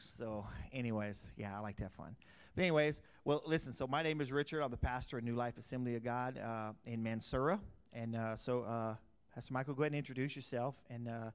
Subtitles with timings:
[0.00, 2.14] So, anyways, yeah, I like to have fun.
[2.54, 3.72] But, anyways, well, listen.
[3.72, 4.62] So, my name is Richard.
[4.62, 7.58] I'm the pastor of New Life Assembly of God uh, in Mansura.
[7.92, 8.94] And uh, so, uh,
[9.34, 10.74] Pastor Michael, go ahead and introduce yourself.
[10.90, 11.30] And uh,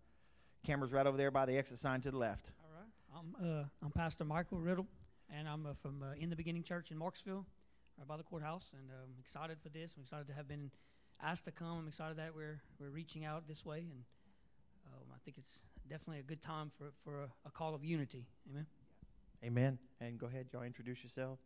[0.65, 2.51] camera's right over there by the exit sign to the left.
[2.63, 3.39] All right.
[3.41, 4.87] I'm uh, I'm Pastor Michael Riddle,
[5.33, 7.45] and I'm uh, from uh, In the Beginning Church in Marksville,
[7.97, 8.73] right by the courthouse.
[8.77, 9.95] And I'm excited for this.
[9.97, 10.71] I'm excited to have been
[11.21, 11.79] asked to come.
[11.79, 14.03] I'm excited that we're we're reaching out this way, and
[14.87, 15.59] um, I think it's
[15.89, 18.25] definitely a good time for for a, a call of unity.
[18.49, 18.65] Amen.
[19.43, 19.77] Amen.
[19.99, 21.39] And go ahead, y'all introduce yourself.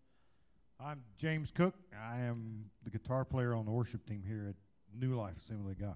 [0.80, 1.74] I'm James Cook.
[1.98, 4.56] I am the guitar player on the worship team here at
[4.94, 5.96] New Life Assembly of God.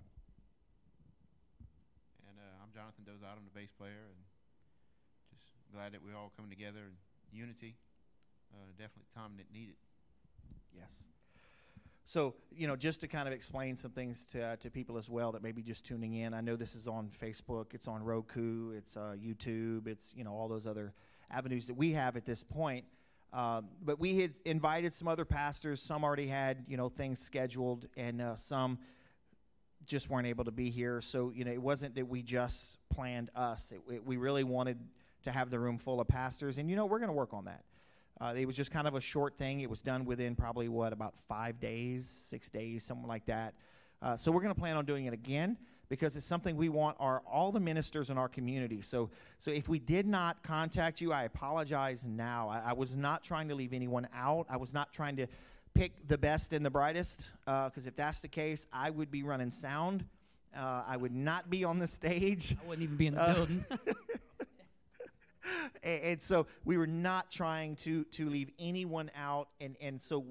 [2.27, 3.37] And uh, I'm Jonathan Dozado.
[3.37, 4.17] I'm the bass player, and
[5.29, 7.75] just glad that we're all coming together in unity.
[8.51, 9.77] Uh, definitely time that needed.
[10.75, 11.07] Yes.
[12.03, 15.09] So, you know, just to kind of explain some things to, uh, to people as
[15.09, 16.33] well that may be just tuning in.
[16.33, 20.33] I know this is on Facebook, it's on Roku, it's uh, YouTube, it's, you know,
[20.33, 20.93] all those other
[21.29, 22.85] avenues that we have at this point.
[23.33, 25.81] Um, but we had invited some other pastors.
[25.81, 28.77] Some already had, you know, things scheduled, and uh, some
[29.85, 31.01] just weren't able to be here.
[31.01, 33.71] So, you know, it wasn't that we just planned us.
[33.71, 34.77] It, it, we really wanted
[35.23, 37.45] to have the room full of pastors, and you know, we're going to work on
[37.45, 37.63] that.
[38.21, 39.61] Uh, it was just kind of a short thing.
[39.61, 43.55] It was done within probably what about five days, six days, something like that.
[44.01, 45.57] Uh, so we're going to plan on doing it again
[45.89, 48.79] because it's something we want our all the ministers in our community.
[48.81, 52.47] So so if we did not contact you, I apologize now.
[52.47, 54.45] I, I was not trying to leave anyone out.
[54.49, 55.27] I was not trying to
[55.73, 59.23] pick the best and the brightest because uh, if that's the case, I would be
[59.23, 60.05] running sound.
[60.55, 62.55] Uh, I would not be on the stage.
[62.63, 63.65] I wouldn't even be in the Uh, building.
[65.83, 70.25] and, and so we were not trying to to leave anyone out and and so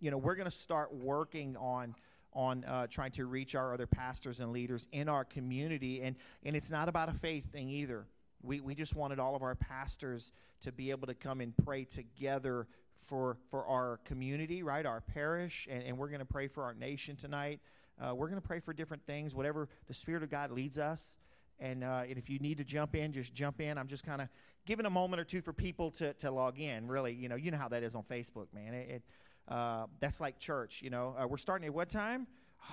[0.00, 1.94] you know we're going to start working on
[2.32, 6.54] on uh, trying to reach our other pastors and leaders in our community and and
[6.54, 8.06] it's not about a faith thing either.
[8.42, 11.84] We we just wanted all of our pastors to be able to come and pray
[11.84, 12.66] together
[13.00, 16.74] for for our community right our parish and, and we're going to pray for our
[16.74, 17.60] nation tonight.
[17.98, 21.16] Uh, we're going to pray for different things whatever the spirit of god leads us
[21.58, 23.78] and, uh, and if you need to jump in, just jump in.
[23.78, 24.28] I'm just kind of
[24.66, 26.86] giving a moment or two for people to, to log in.
[26.86, 28.74] Really, you know, you know how that is on Facebook, man.
[28.74, 29.02] It, it
[29.48, 30.82] uh, that's like church.
[30.82, 32.26] You know, uh, we're starting at what time?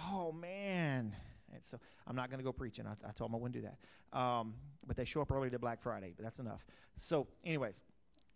[0.10, 1.16] Oh man.
[1.54, 1.78] And so
[2.08, 2.86] I'm not going to go preaching.
[2.88, 4.18] I, I told them I wouldn't do that.
[4.18, 4.56] Um,
[4.86, 6.14] but they show up early to Black Friday.
[6.16, 6.66] But that's enough.
[6.98, 7.84] So, anyways,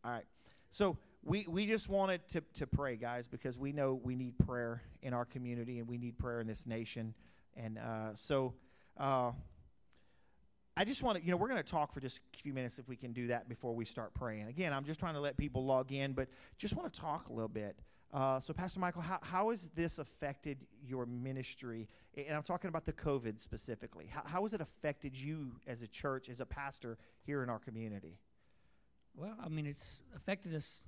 [0.06, 0.26] all right.
[0.70, 4.84] So we, we just wanted to, to pray, guys, because we know we need prayer
[5.02, 7.14] in our community and we need prayer in this nation.
[7.56, 8.54] And uh, so.
[8.98, 9.32] Uh,
[10.78, 12.78] I just want to, you know, we're going to talk for just a few minutes
[12.78, 14.48] if we can do that before we start praying.
[14.48, 16.28] Again, I'm just trying to let people log in, but
[16.60, 17.76] just want to talk a little bit.
[18.14, 21.88] Uh, so, Pastor Michael, how, how has this affected your ministry?
[22.16, 24.06] And I'm talking about the COVID specifically.
[24.06, 27.60] How, how has it affected you as a church, as a pastor here in our
[27.60, 28.20] community?
[29.16, 30.84] Well, I mean, it's affected us,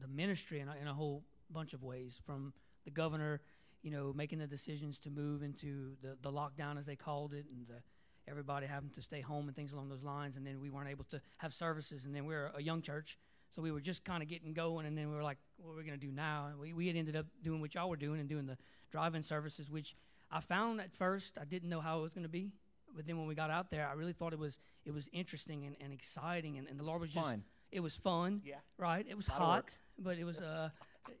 [0.00, 2.18] the ministry, in a, in a whole bunch of ways.
[2.24, 2.54] From
[2.86, 3.42] the governor,
[3.82, 7.44] you know, making the decisions to move into the, the lockdown, as they called it,
[7.52, 7.82] and the,
[8.30, 10.36] everybody having to stay home and things along those lines.
[10.36, 12.04] And then we weren't able to have services.
[12.04, 13.18] And then we were a young church,
[13.50, 14.86] so we were just kind of getting going.
[14.86, 16.46] And then we were like, what are we going to do now?
[16.50, 18.56] And we, we had ended up doing what y'all were doing and doing the
[18.92, 19.94] drive-in services, which
[20.30, 22.52] I found at first I didn't know how it was going to be.
[22.96, 25.64] But then when we got out there, I really thought it was it was interesting
[25.64, 27.44] and, and exciting, and, and the Lord was just fun.
[27.70, 28.42] it was fun.
[28.44, 28.56] Yeah.
[28.78, 29.06] Right.
[29.08, 29.48] It was Lot of work.
[29.70, 30.70] hot, but it was uh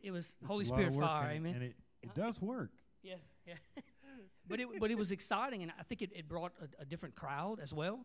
[0.02, 1.28] it was It's Holy a lot of Spirit work, fire.
[1.30, 1.54] and it- Amen.
[1.54, 2.70] And it, it does work.
[3.04, 3.20] Yes.
[3.46, 3.54] Yeah.
[4.50, 7.14] but it but it was exciting, and I think it, it brought a, a different
[7.14, 8.00] crowd as well.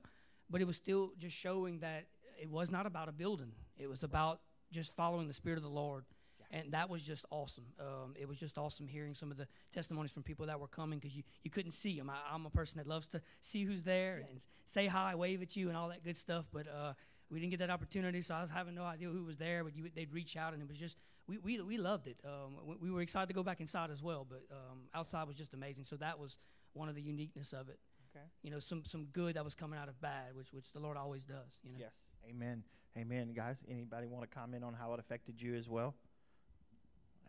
[0.50, 2.06] But it was still just showing that
[2.42, 3.52] it was not about a building.
[3.78, 4.42] It was about
[4.72, 6.06] just following the Spirit of the Lord.
[6.52, 7.66] And that was just awesome.
[7.80, 11.00] Um, it was just awesome hearing some of the testimonies from people that were coming
[11.00, 12.10] because you, you couldn't see them.
[12.10, 15.56] I, I'm a person that loves to see who's there and say hi, wave at
[15.56, 16.46] you, and all that good stuff.
[16.54, 16.94] But uh,
[17.32, 19.64] we didn't get that opportunity, so I was having no idea who was there.
[19.64, 20.98] But you, they'd reach out, and it was just
[21.28, 22.18] we, we, we loved it.
[22.24, 25.38] Um, we, we were excited to go back inside as well, but um, outside was
[25.38, 25.84] just amazing.
[25.84, 26.38] So that was
[26.74, 27.80] one of the uniqueness of it.
[28.16, 28.26] Okay.
[28.44, 30.98] You know, some some good that was coming out of bad, which which the Lord
[30.98, 31.60] always does.
[31.64, 31.80] You know.
[31.80, 31.94] Yes.
[32.30, 32.64] Amen.
[32.98, 33.34] Amen.
[33.34, 35.96] Guys, anybody want to comment on how it affected you as well?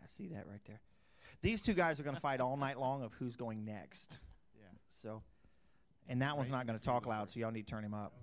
[0.02, 0.80] I see that right there.
[1.42, 4.20] These two guys are going to fight all night long of who's going next.
[4.56, 4.66] Yeah.
[4.88, 5.22] So,
[6.08, 8.12] and that one's not going to talk loud, so y'all need to turn him up.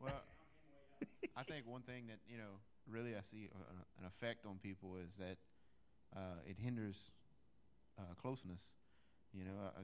[0.00, 0.12] Well,
[1.36, 3.48] I think one thing that you know really I see
[3.98, 5.36] an effect on people is that
[6.16, 7.10] uh, it hinders
[7.98, 8.62] uh, closeness.
[9.32, 9.82] You know, uh,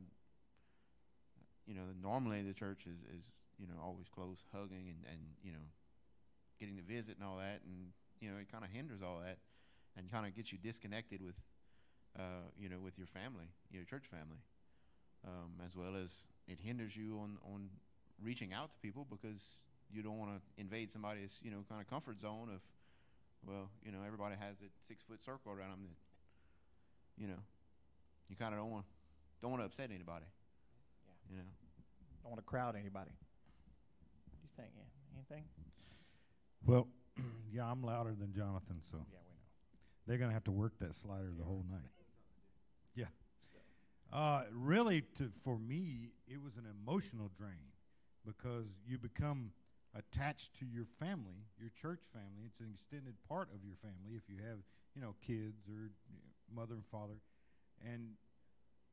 [1.67, 3.25] you know, normally the church is, is
[3.59, 5.65] you know always close, hugging and and you know,
[6.59, 9.39] getting to visit and all that, and you know it kind of hinders all that,
[9.97, 11.37] and kind of gets you disconnected with,
[12.19, 14.41] uh, you know, with your family, your church family,
[15.27, 17.69] um, as well as it hinders you on on
[18.23, 19.59] reaching out to people because
[19.91, 22.61] you don't want to invade somebody's you know kind of comfort zone of
[23.47, 25.97] well you know everybody has a six foot circle around them that
[27.21, 27.41] you know
[28.29, 28.85] you kind of don't want
[29.43, 30.25] don't want to upset anybody.
[31.05, 31.31] Yeah.
[31.31, 31.49] You know.
[32.23, 33.11] Don't want to crowd anybody.
[33.13, 34.71] What do you think?
[34.75, 34.87] Ian?
[35.15, 35.45] Anything?
[36.65, 36.89] Well,
[37.53, 39.45] yeah, I'm louder than Jonathan, so Yeah, we know.
[40.07, 41.91] they're gonna have to work that slider the whole night.
[42.97, 43.07] Yeah.
[44.13, 47.73] Uh, really, to for me, it was an emotional drain
[48.25, 49.51] because you become
[49.95, 52.45] attached to your family, your church family.
[52.47, 54.59] It's an extended part of your family if you have,
[54.95, 57.19] you know, kids or you know, mother and father,
[57.85, 58.15] and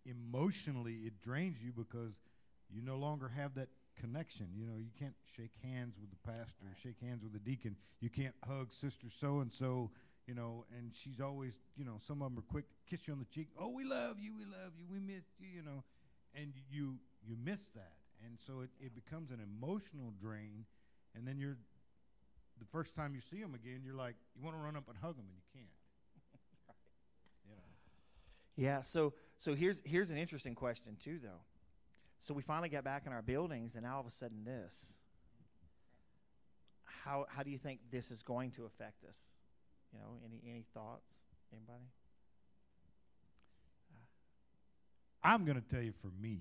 [0.06, 2.14] emotionally it drains you because
[2.70, 3.70] you no longer have that
[4.00, 4.48] connection.
[4.56, 7.76] You know, you can't shake hands with the pastor, shake hands with the deacon.
[8.00, 9.92] You can't hug sister so and so.
[10.28, 13.14] You know, and she's always, you know, some of them are quick to kiss you
[13.14, 13.50] on the cheek.
[13.60, 15.48] Oh, we love you, we love you, we miss you.
[15.50, 15.84] You know,
[16.36, 20.66] and you you miss that, and so it, it becomes an emotional drain.
[21.16, 21.58] And then you're
[22.60, 24.98] the first time you see them again, you're like, you want to run up and
[24.98, 25.68] hug them, and you can't.
[27.50, 27.62] You know.
[28.56, 28.82] Yeah.
[28.82, 31.42] So so here's here's an interesting question too, though.
[32.20, 34.94] So we finally got back in our buildings, and now all of a sudden this.
[36.86, 39.18] How how do you think this is going to affect us?
[39.92, 41.12] You know, any any thoughts?
[41.52, 41.86] Anybody?
[45.24, 46.40] I'm going to tell you for me,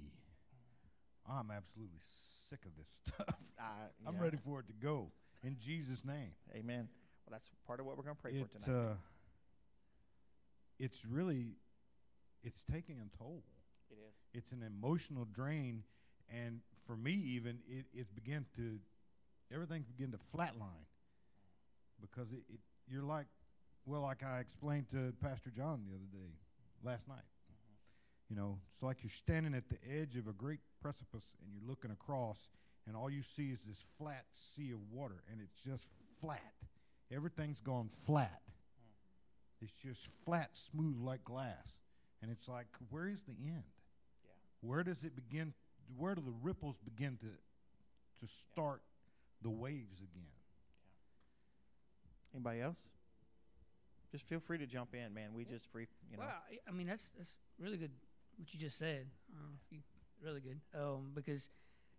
[1.30, 1.98] I'm absolutely
[2.48, 3.36] sick of this stuff.
[4.06, 4.20] I'm yeah.
[4.22, 5.10] ready for it to go
[5.44, 6.32] in Jesus' name.
[6.54, 6.88] Amen.
[7.26, 8.90] Well, that's part of what we're going to pray It, for tonight.
[8.90, 8.94] uh,
[10.78, 11.56] it's really,
[12.42, 13.42] it's taking a toll.
[13.90, 14.14] it is.
[14.42, 15.84] It's an emotional drain,
[16.28, 18.78] and for me, even it, it's began to,
[19.52, 20.86] everything began to flatline
[22.00, 23.26] because it, it, you're like,
[23.84, 26.32] well, like I explained to Pastor John the other day,
[26.82, 27.24] last night.
[28.28, 31.68] You know, it's like you're standing at the edge of a great precipice and you're
[31.68, 32.48] looking across,
[32.86, 34.24] and all you see is this flat
[34.54, 35.88] sea of water, and it's just
[36.20, 36.52] flat.
[37.12, 38.40] Everything's gone flat.
[39.60, 41.76] It's just flat, smooth like glass.
[42.22, 43.62] And it's like, where is the end?
[44.24, 44.30] Yeah.
[44.62, 45.52] Where does it begin?
[45.96, 47.26] Where do the ripples begin to
[48.26, 48.82] to start
[49.42, 50.30] the waves again?
[52.34, 52.88] Anybody else?
[54.12, 55.30] Just feel free to jump in, man.
[55.34, 56.24] We just free, you know.
[56.24, 57.92] Well, I- I mean that's that's really good
[58.36, 59.10] what you just said.
[59.34, 59.82] Uh, if you,
[60.22, 61.50] really good um, because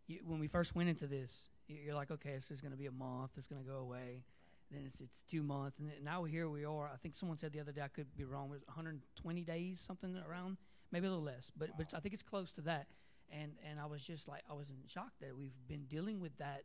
[0.07, 2.77] you, when we first went into this, you- you're like, okay, this is going to
[2.77, 3.31] be a month.
[3.37, 4.23] It's going to go away.
[4.71, 6.89] Then it's it's two months, and now here we are.
[6.93, 8.47] I think someone said the other day, I could be wrong.
[8.47, 10.55] It was 120 days, something around,
[10.93, 12.87] maybe a little less, but but I think it's close to that.
[13.29, 16.37] And and I was just like, I was in shock that we've been dealing with
[16.37, 16.63] that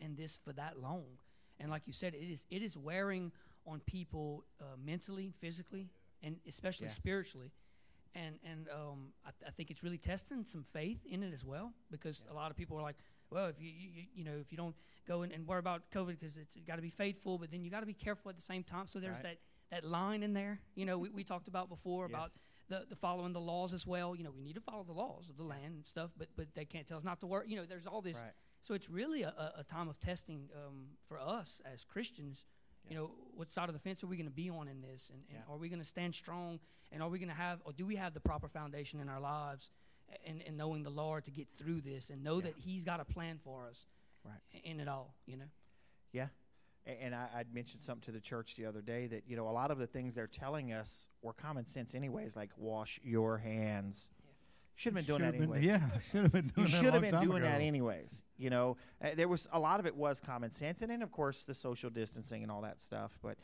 [0.00, 1.18] and this for that long.
[1.58, 3.32] And like you said, it is it is wearing
[3.66, 5.90] on people uh, mentally, physically,
[6.22, 6.92] and especially Yeah.
[6.92, 7.50] spiritually.
[8.14, 11.44] And and um, I, th- I think it's really testing some faith in it as
[11.44, 12.96] well because a lot of people are like,
[13.30, 14.74] well, if you you, you- know if you don't
[15.06, 17.70] go and, and worry about COVID because it's got to be faithful, but then you
[17.70, 18.86] got to be careful at the same time.
[18.86, 19.22] So there's Right.
[19.22, 19.38] that
[19.70, 20.60] that line in there.
[20.74, 22.30] You know, we, we talked about before about
[22.68, 24.16] the, the following the laws as well.
[24.16, 26.46] You know, we need to follow the laws of the land and stuff, but but
[26.54, 27.44] they can't tell us not to work.
[27.46, 28.16] You know, there's all this.
[28.16, 28.32] Right.
[28.62, 32.46] So it's really a, a, a time of testing um, for us as Christians.
[32.88, 35.10] You know, what side of the fence are we going to be on in this,
[35.10, 35.52] and, and Yeah.
[35.52, 36.58] are we going to stand strong,
[36.90, 39.20] and are we going to have, or do we have the proper foundation in our
[39.20, 39.70] lives,
[40.26, 42.44] and, and knowing the Lord to get through this, and know Yeah.
[42.44, 43.86] that He's got a plan for us,
[44.24, 44.40] Right.
[44.64, 45.14] in it all.
[45.26, 45.50] You know.
[46.12, 46.28] Yeah.
[46.86, 49.52] And I, I'd mentioned something to the church the other day that, you know, a
[49.52, 54.08] lot of the things they're telling us were common sense anyways, like wash your hands.
[54.78, 55.64] Should have been doing that Should've been- anyways.
[55.66, 56.74] yeah, should have been You doing that.
[56.74, 58.22] a should have been doing that anyways.
[58.36, 61.10] You know, uh, there was a lot of it was common sense, and then of
[61.10, 63.18] course the social distancing and all that stuff.
[63.20, 63.38] But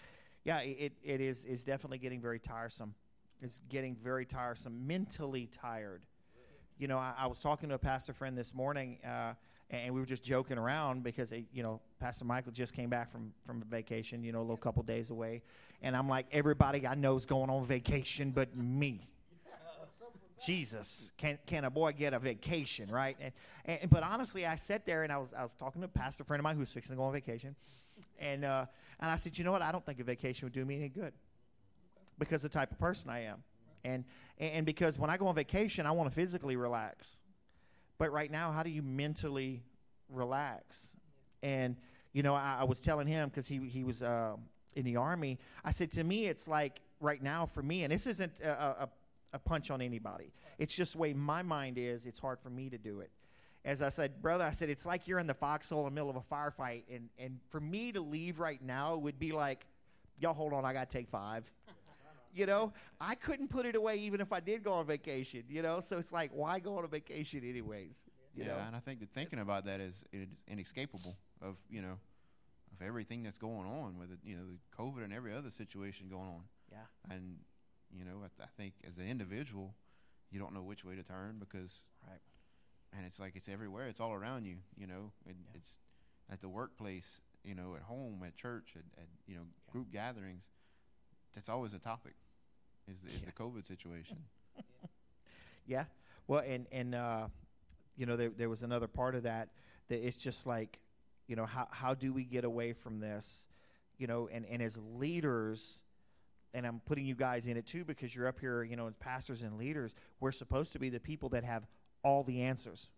[0.45, 2.95] yeah, it, it is is definitely getting very tiresome.
[3.43, 6.03] It's getting very tiresome, mentally tired.
[6.79, 9.33] You know, I, I was talking to a pastor friend this morning, uh,
[9.71, 13.11] and we were just joking around because uh, you know Pastor Michael just came back
[13.11, 14.23] from from a vacation.
[14.23, 15.43] You know, a little couple days away,
[15.83, 19.09] and I'm like, everybody I know is going on vacation, but me.
[20.43, 23.17] Jesus, can can a boy get a vacation, right?
[23.21, 23.33] And,
[23.64, 26.25] and but honestly, I sat there and I was I was talking to a pastor
[26.25, 27.55] friend of mine who was fixing to go on vacation,
[28.19, 28.67] and uh,
[29.00, 29.62] and I said, you know what?
[29.62, 31.12] I don't think a vacation would do me any good
[32.19, 33.43] because the type of person I am,
[33.85, 34.05] and
[34.38, 37.21] and because when I go on vacation, I want to physically relax,
[37.99, 39.62] but right now, how do you mentally
[40.09, 40.97] relax?
[41.43, 41.76] And
[42.12, 44.37] you know, I, I was telling him because he he was uh,
[44.75, 45.38] in the army.
[45.64, 48.88] I said to me, it's like right now for me, and this isn't a, a,
[49.35, 50.33] a punch on anybody.
[50.59, 52.07] It's just the way my mind is.
[52.07, 53.11] It's hard for me to do it.
[53.64, 56.11] As I said, brother, I said it's like you're in the foxhole in the middle
[56.11, 59.67] of a firefight, and and for me to leave right now would be like,
[60.19, 61.45] y'all hold on, I gotta take five.
[62.37, 65.45] You know, I couldn't put it away even if I did go on vacation.
[65.49, 68.03] You know, so it's like, why go on a vacation anyways?
[68.35, 68.59] You yeah, know?
[68.67, 71.17] and I think that thinking about that is it is inescapable.
[71.41, 71.97] of you know
[72.73, 76.09] of everything that's going on with it, you know the COVID and every other situation
[76.09, 76.43] going on.
[76.73, 77.14] Yeah.
[77.14, 77.37] And
[77.93, 79.75] you know, I, th- I think as an individual,
[80.31, 82.21] you don't know which way to turn because Right.
[82.97, 83.88] and it's like it's everywhere.
[83.88, 84.57] It's all around you.
[84.76, 85.59] You know, it, Yeah.
[85.59, 85.79] it's
[86.31, 87.21] at the workplace.
[87.45, 90.45] You know, at home, at church, at, at you know group gatherings.
[91.35, 92.14] That's always a topic.
[92.91, 93.26] Is the, is Yeah.
[93.26, 94.17] the COVID situation?
[95.67, 95.85] Yeah.
[96.26, 97.29] Well, and and uh,
[97.97, 99.49] you know there there was another part of that
[99.88, 100.79] that it's just like,
[101.26, 103.47] you know, how how do we get away from this?
[103.99, 105.81] You know, and and as leaders,
[106.54, 108.94] and I'm putting you guys in it too because you're up here, you know, as
[108.94, 111.66] pastors and leaders, we're supposed to be the people that have
[112.02, 112.88] all the answers.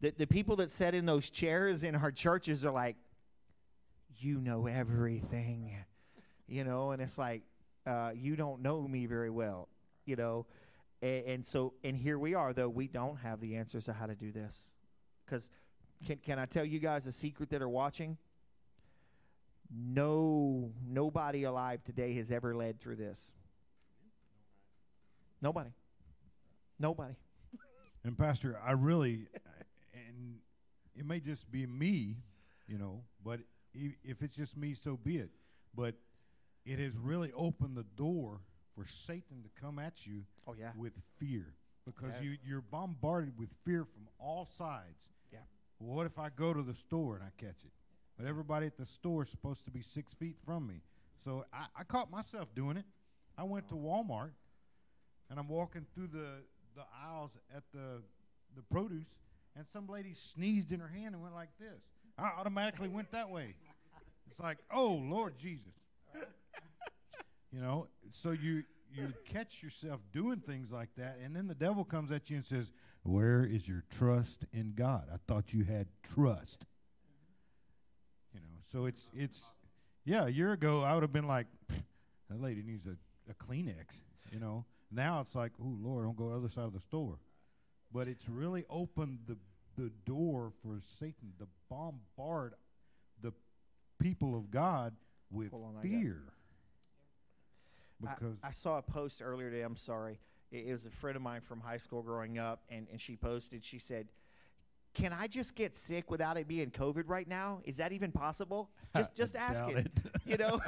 [0.00, 2.96] The the people that sit in those chairs in our churches are like,
[4.18, 5.76] you know everything,
[6.48, 7.42] you know, and it's like,
[7.86, 9.68] uh, you don't know me very well,
[10.06, 10.46] you know?
[11.02, 14.06] And, and so and here we are though we don't have the answers to how
[14.06, 14.72] to do this.
[15.24, 15.50] Because
[16.06, 18.16] can, can i tell you guys a secret that are watching
[19.74, 23.32] no nobody alive today has ever led through this
[25.40, 25.70] nobody
[26.78, 27.14] nobody
[28.04, 29.28] And Pastor, I really,
[29.94, 30.38] and
[30.96, 32.16] it may just be me,
[32.66, 33.38] you know, but
[33.72, 35.30] if it's just me, so be it.
[35.72, 35.94] But
[36.66, 38.40] it has really opened the door
[38.74, 41.54] for Satan to come at you oh yeah with fear
[41.86, 42.22] because Yes.
[42.22, 44.98] you, you're bombarded with fear from all sides.
[45.32, 45.38] Yeah.
[45.78, 47.72] What if I go to the store and I catch it?
[48.22, 50.76] But everybody at the store is supposed to be six feet from me.
[51.24, 52.84] So I, I caught myself doing it.
[53.36, 54.30] I went to Walmart
[55.28, 56.28] and I'm walking through the,
[56.76, 58.00] the aisles at the,
[58.54, 59.08] the produce,
[59.56, 61.82] and some lady sneezed in her hand and went like this.
[62.16, 63.56] I automatically went that way.
[64.30, 65.72] It's like, oh, Lord Jesus.
[67.52, 68.62] You know, so you
[68.94, 72.44] you catch yourself doing things like that, and then the devil comes at you and
[72.44, 75.08] says, "Where is your trust in God?
[75.12, 76.64] I thought you had trust."
[78.72, 79.44] So it's it's
[80.06, 80.24] yeah.
[80.24, 81.46] A year ago, I would have been like,
[82.30, 82.96] "That lady needs a,
[83.30, 83.98] a Kleenex."
[84.32, 86.80] You know, now it's like, "Oh Lord, don't go to the other side of the
[86.80, 87.18] store."
[87.92, 89.36] But it's really opened the
[89.76, 92.54] the door for Satan to bombard
[93.20, 93.32] the
[93.98, 94.94] people of God
[95.30, 96.22] with on, fear.
[98.04, 99.62] I- Because I, saw a post earlier today.
[99.62, 100.18] I'm sorry.
[100.50, 103.16] It, it was a friend of mine from high school growing up, and, and she
[103.16, 104.08] posted, she said,
[104.94, 107.60] Can I just get sick without it being COVID right now?
[107.64, 108.70] Is that even possible?
[108.96, 109.92] Just just I ask doubt it.
[110.26, 110.60] You know?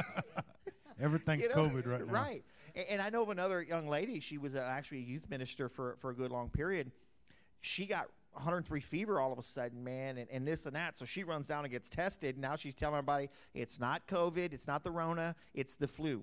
[1.01, 2.13] Everything's You know, COVID right now.
[2.13, 2.45] Right.
[2.75, 4.21] A- And I know of another young lady.
[4.21, 6.91] She was uh, actually a youth minister for, for a good long period.
[7.61, 10.97] She got 103 fever all of a sudden, man, and, and this and that.
[10.97, 12.39] So she runs down and gets tested.
[12.39, 16.23] Now she's telling everybody it's not COVID, it's not the Rona, it's the flu.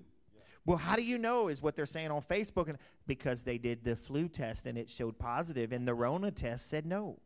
[0.64, 1.48] Well, how do you know?
[1.48, 2.78] Is what they're saying on Facebook, and
[3.08, 6.86] because they did the flu test and it showed positive, and the Rona test said
[6.86, 7.18] no.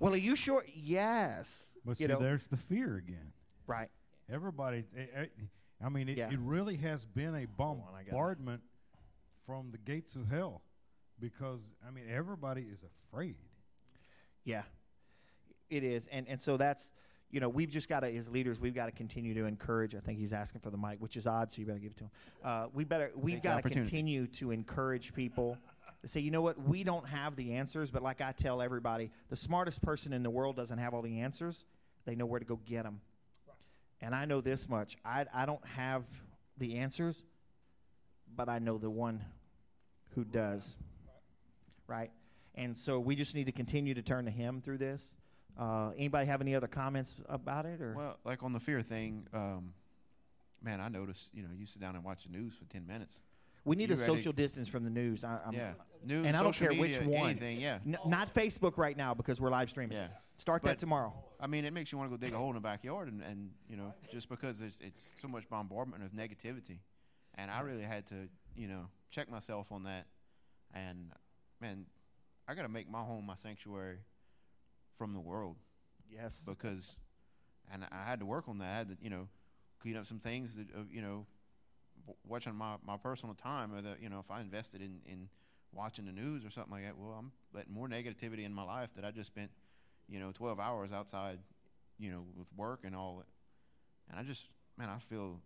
[0.00, 0.64] Well, are you sure?
[0.72, 1.72] Yes.
[1.84, 3.32] But you see, know, there's the fear again.
[3.66, 3.88] right.
[4.30, 5.26] Everybody, eh, eh,
[5.82, 6.30] I mean, it, Yeah.
[6.30, 8.10] it really has been a on, I got it.
[8.10, 8.60] bombardment
[9.46, 10.60] from the gates of hell
[11.18, 13.36] because, I mean, everybody is afraid.
[14.44, 14.62] Yeah,
[15.70, 16.92] it is, and and so that's
[17.30, 19.94] you know we've just got to as leaders we've got to continue to encourage.
[19.94, 21.96] I think he's asking for the mic, which is odd, so you better give it
[21.98, 22.10] to him.
[22.44, 25.56] Uh, we better we've got to continue to encourage people
[26.06, 29.36] say, you know what, we don't have the answers, but like I tell everybody, the
[29.36, 31.64] smartest person in the world doesn't have all the answers.
[32.04, 33.00] They know where to go get them.
[34.00, 36.04] And I know this much: I I don't have
[36.56, 37.22] the answers,
[38.36, 39.24] but I know the one
[40.14, 40.76] who does.
[41.86, 42.10] Right.
[42.54, 45.04] And so we just need to continue to turn to Him through this.
[45.58, 49.26] Uh, anybody have any other comments about it, or Well, like on the fear thing,
[49.32, 49.74] um,
[50.62, 51.30] man, I noticed.
[51.34, 53.18] You know, you sit down and watch the news for ten minutes.
[53.68, 55.24] We need you a social distance from the news?
[55.24, 55.72] I, I'm, yeah,
[56.04, 57.30] news, and I don't care which one.
[57.30, 57.60] anything.
[57.60, 59.96] Yeah, N- not Facebook right now because we're live streaming.
[59.96, 60.08] yeah.
[60.36, 61.12] Start that tomorrow.
[61.40, 63.22] I mean, it makes you want to go dig a hole in the backyard, and,
[63.22, 66.78] and you know, just because there's it's so much bombardment of negativity,
[67.34, 70.06] and I really had to, you know, check myself on that,
[70.74, 71.10] and
[71.60, 71.86] man,
[72.48, 73.98] I got to make my home my sanctuary
[74.96, 75.56] from the world
[76.10, 76.44] Yes.
[76.46, 76.96] because,
[77.72, 78.68] and I had to work on that.
[78.74, 79.28] I had to, you know,
[79.80, 81.26] clean up some things that, uh, you know,
[82.24, 85.28] watching my, my personal time, or that you know, if I invested in in
[85.72, 88.90] watching the news or something like that, well, I'm letting more negativity in my life
[88.96, 89.50] that I just spent,
[90.08, 91.38] you know, 12 hours outside,
[91.98, 93.22] you know, with work and all.
[94.10, 94.44] And I just,
[94.78, 95.40] man, I feel,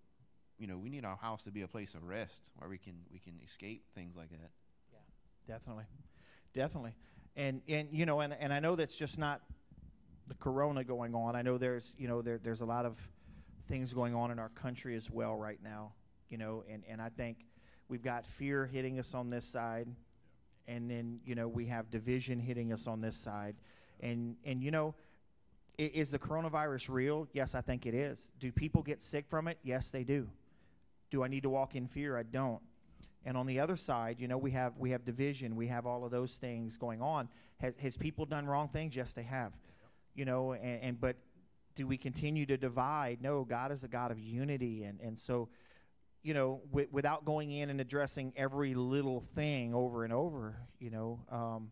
[0.58, 2.94] you know, we need our house to be a place of rest where we can
[3.12, 4.50] we can escape things like that.
[4.92, 5.84] Yeah, definitely,
[6.54, 6.94] definitely,
[7.36, 9.42] and and you know, and and I know that's just not
[10.28, 11.34] the corona going on.
[11.34, 12.96] I know there's you know there there's a lot of
[13.68, 15.92] things going on in our country as well right now.
[16.32, 17.36] You know, and and I think
[17.88, 19.86] we've got fear hitting us on this side,
[20.66, 23.56] and then you know we have division hitting us on this side,
[24.00, 24.94] and and you know.
[25.78, 27.26] Is the coronavirus real?
[27.32, 28.30] Yes, I think it is.
[28.38, 29.56] Do people get sick from it?
[29.62, 30.28] Yes, they do.
[31.10, 32.18] Do I need to walk in fear?
[32.18, 32.60] I don't.
[33.24, 36.04] And on the other side, you know, we have we have division, we have all
[36.04, 37.28] of those things going on.
[37.58, 38.94] Has has people done wrong things?
[38.94, 39.56] Yes, they have.
[40.14, 41.16] You know, and, and but
[41.74, 43.22] do we continue to divide?
[43.22, 45.48] No, God is a God of unity, and and so,
[46.22, 50.90] you know, wi- without going in and addressing every little thing over and over, you
[50.90, 51.70] know, um,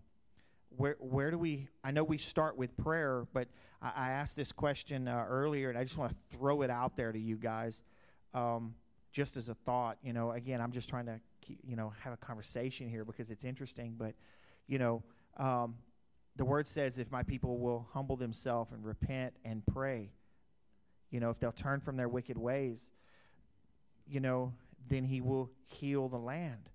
[0.77, 1.69] where where do we?
[1.83, 3.49] I know we start with prayer, but
[3.83, 6.97] I, I asked this question uh, earlier, and I just want to throw it out
[6.97, 7.83] there to you guys,
[8.35, 8.75] um,
[9.13, 9.99] just as a thought.
[10.03, 13.31] You know, again, I'm just trying to keep, you know have a conversation here because
[13.31, 14.15] it's interesting, but
[14.67, 15.03] you know.
[15.37, 15.77] Um,
[16.37, 20.11] the word says, if my people will humble themselves and repent and pray,
[21.11, 22.91] you know, if they'll turn from their wicked ways,
[24.11, 24.53] you know,
[24.89, 26.69] then he will heal the land.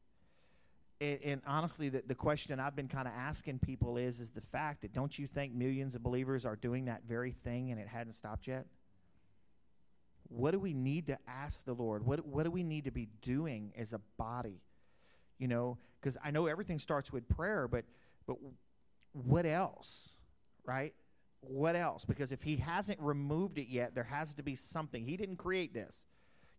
[1.01, 4.41] And, and honestly, the, the question I've been kind of asking people is, is the
[4.41, 7.87] fact that don't you think millions of believers are doing that very thing and it
[7.87, 8.65] hadn't stopped yet?
[10.29, 12.05] What do we need to ask the Lord?
[12.05, 14.61] What, what do we need to be doing as a body?
[15.37, 17.83] You know, because I know everything starts with prayer, but
[18.27, 18.37] but
[19.13, 20.09] what else,
[20.65, 20.93] right?
[21.41, 22.05] What else?
[22.05, 25.05] Because if he hasn't removed it yet, there has to be something.
[25.05, 26.05] He didn't create this.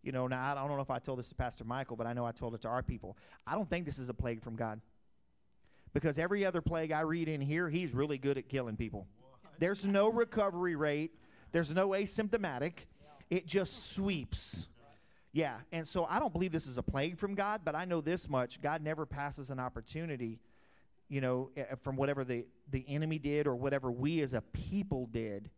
[0.03, 2.13] You know, now I don't know if I told this to Pastor Michael, but I
[2.13, 3.17] know I told it to our people.
[3.45, 4.79] I don't think this is a plague from God.
[5.93, 9.07] Because every other plague I read in here, he's really good at killing people.
[9.59, 11.11] There's no recovery rate,
[11.51, 12.73] there's no asymptomatic.
[13.29, 14.67] It just sweeps.
[15.33, 17.99] Yeah, and so I don't believe this is a plague from God, but I know
[17.99, 20.39] this much God never passes an opportunity
[21.09, 25.07] you know, eh, from whatever the, the enemy did or whatever we as a people
[25.11, 25.49] did.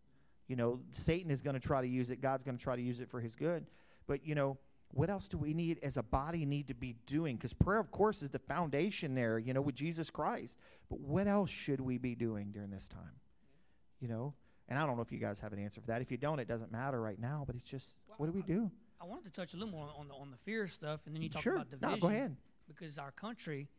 [0.48, 2.22] You know, Satan is going to try to use it.
[2.22, 3.66] God's going to try to use it for his good.
[4.10, 4.58] But, you know,
[4.92, 7.36] what else do we need as a body need to be doing?
[7.36, 10.58] Because prayer, of course, is the foundation there, you know, with Jesus Christ.
[10.90, 13.14] But what else should we be doing during this time?
[14.00, 14.34] You know?
[14.68, 16.02] And I don't know if you guys have an answer for that.
[16.02, 17.44] If you don't, it doesn't matter right now.
[17.46, 17.88] But it's just,
[18.18, 18.72] what do we do?
[19.00, 21.22] I wanted to touch a little more on the on the fear stuff, and then
[21.22, 21.54] you talk Sure.
[21.56, 22.00] about No, division.
[22.02, 22.36] go ahead.
[22.68, 23.70] Because our country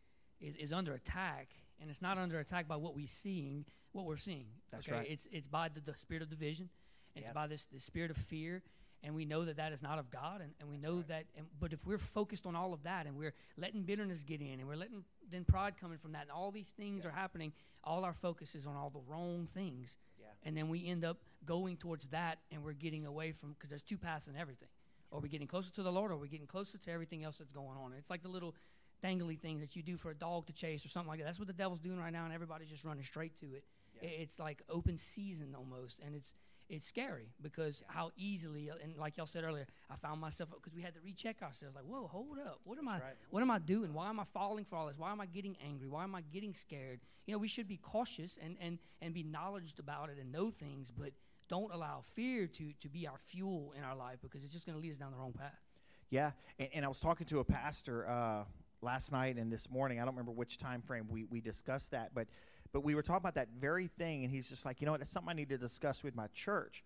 [0.40, 1.48] is, is under attack,
[1.80, 4.46] and it's not under attack by what we're seeing, what we're seeing.
[4.70, 4.96] That's okay?
[4.96, 5.06] right.
[5.10, 6.70] It's it's by the, the spirit of division.
[7.14, 7.34] It's Yes.
[7.34, 8.62] by this the spirit of fear,
[9.02, 11.24] and we know that that is not of God, and, and we know that.
[11.36, 14.60] And, but if we're focused on all of that, and we're letting bitterness get in,
[14.60, 18.04] and we're letting then pride coming from that, and all these things are happening, all
[18.04, 20.26] our focus is on all the wrong things, Yeah.
[20.44, 23.82] and then we end up going towards that, and we're getting away from because there's
[23.82, 24.68] two paths in everything.
[25.10, 27.52] Or we're getting closer to the Lord, or we're getting closer to everything else that's
[27.52, 27.92] going on.
[27.98, 28.54] It's like the little
[29.02, 31.24] dangly thing that you do for a dog to chase or something like that.
[31.24, 33.64] That's what the devil's doing right now, and everybody's just running straight to it.
[34.02, 36.34] I- It's like open season almost, and it's
[36.70, 40.82] it's scary because how easily and like y'all said earlier, I found myself because we
[40.82, 41.74] had to recheck ourselves.
[41.74, 42.92] Like, whoa, hold up, what am I?
[42.94, 43.16] right.
[43.30, 43.92] What am I doing?
[43.92, 44.96] Why am I falling for all this?
[44.96, 45.88] Why am I getting angry?
[45.88, 47.00] Why am I getting scared?
[47.26, 50.50] You know, we should be cautious and and and be knowledgeable about it and know
[50.50, 51.10] things, but
[51.48, 54.78] don't allow fear to to be our fuel in our life because it's just going
[54.78, 55.60] to lead us down the wrong path.
[56.08, 58.44] Yeah, and, and I was talking to a pastor uh,
[58.82, 60.00] last night and this morning.
[60.00, 62.26] I don't remember which time frame we, we discussed that, but
[62.72, 65.00] but we were talking about that very thing, and he's just like, you know what,
[65.00, 66.84] it's something I need to discuss with my church.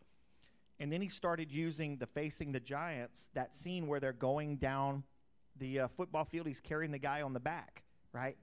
[0.81, 5.05] And then he started using the facing the giants, that scene where they're going down
[5.57, 6.47] the uh, football field.
[6.47, 8.37] He's carrying the guy on the back, right?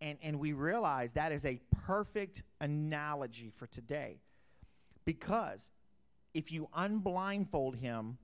[0.00, 4.20] And and we realized that is a perfect analogy for today,
[5.04, 5.70] because
[6.34, 8.18] if you unblindfold him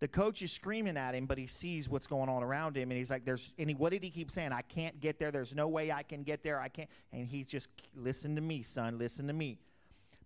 [0.00, 2.96] the coach is screaming at him, but he sees what's going on around him, and
[2.98, 4.52] he's like, "There's." He, what did he keep saying?
[4.52, 5.30] I can't get there.
[5.30, 6.58] There's no way I can get there.
[6.58, 6.88] I can't.
[7.12, 8.98] And he's just, listen to me, son.
[8.98, 9.58] Listen to me.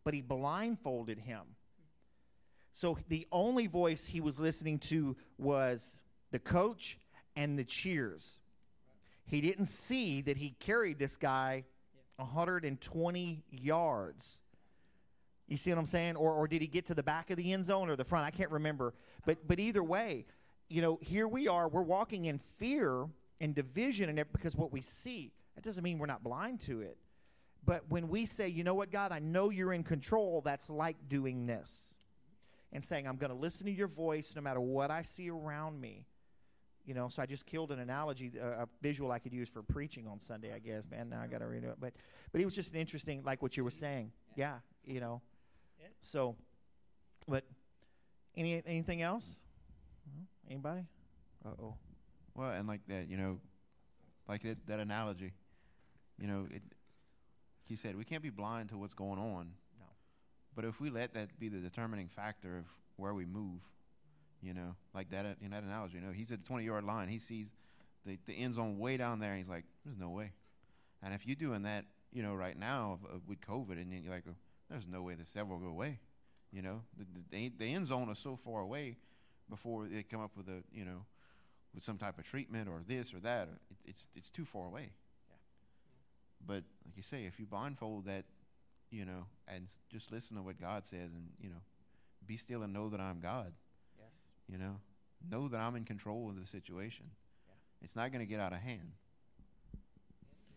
[0.04, 1.42] But he blindfolded him.
[2.72, 6.98] So the only voice he was listening to was the coach
[7.36, 8.38] and the cheers.
[9.26, 11.64] He didn't see that he carried this guy
[12.16, 14.40] 120 yards.
[15.48, 16.16] You see what I'm saying?
[16.16, 18.24] Or, or did he get to the back of the end zone or the front?
[18.24, 18.94] I can't remember.
[19.26, 20.26] But but either way,
[20.68, 21.68] you know, here we are.
[21.68, 23.06] We're walking in fear
[23.40, 25.32] and division, and it, because what we see.
[25.54, 26.96] That doesn't mean we're not blind to it.
[27.64, 30.96] But when we say, you know what, God, I know you're in control, that's like
[31.08, 31.94] doing this,
[32.72, 35.80] and saying, I'm going to listen to your voice no matter what I see around
[35.80, 36.06] me.
[36.84, 39.62] You know, so I just killed an analogy, uh, a visual I could use for
[39.62, 40.84] preaching on Sunday, I guess.
[40.90, 41.76] Man, now I got to read it.
[41.80, 41.94] But,
[42.30, 44.12] but it was just an interesting, like what you were saying.
[44.36, 45.22] Yeah, you know.
[46.04, 46.36] So,
[47.26, 47.44] but
[48.36, 49.40] any anything else?
[50.48, 50.84] Anybody?
[51.44, 51.74] Uh oh.
[52.34, 53.38] Well, and like that, you know,
[54.28, 55.32] like that, that analogy,
[56.18, 56.62] you know, it,
[57.66, 59.52] he said we can't be blind to what's going on.
[59.78, 59.86] No.
[60.54, 62.64] But if we let that be the determining factor of
[62.96, 63.60] where we move,
[64.42, 67.08] you know, like that in that analogy, you know, he's at the 20 yard line.
[67.08, 67.50] He sees
[68.04, 69.30] the, the end zone way down there.
[69.30, 70.32] And he's like, there's no way.
[71.02, 74.24] And if you're doing that, you know, right now uh, with COVID, and you're like,
[74.70, 76.00] there's no way the seven will go away.
[76.52, 78.96] You know, the, the, the end zone is so far away
[79.50, 81.04] before they come up with a, you know,
[81.74, 83.48] with some type of treatment or this or that.
[83.70, 84.90] It, it's, it's too far away.
[85.28, 85.34] Yeah.
[86.46, 88.24] But like you say, if you blindfold that,
[88.90, 91.60] you know, and just listen to what God says and, you know,
[92.26, 93.52] be still and know that I'm God,
[93.98, 94.06] Yes.
[94.48, 94.76] you know,
[95.28, 97.06] know that I'm in control of the situation.
[97.46, 97.54] Yeah.
[97.82, 98.92] It's not going to get out of hand.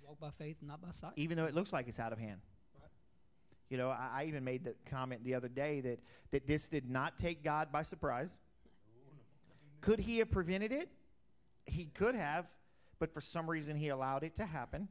[0.05, 1.11] Walk by faith, not by sight.
[1.15, 2.39] even though it looks like it's out of hand.
[3.69, 5.99] You know, I, I even made the comment the other day that,
[6.31, 8.37] that this did not take God by surprise.
[9.81, 10.89] Could he have prevented it?
[11.65, 12.45] He could have,
[12.99, 14.87] but for some reason he allowed it to happen.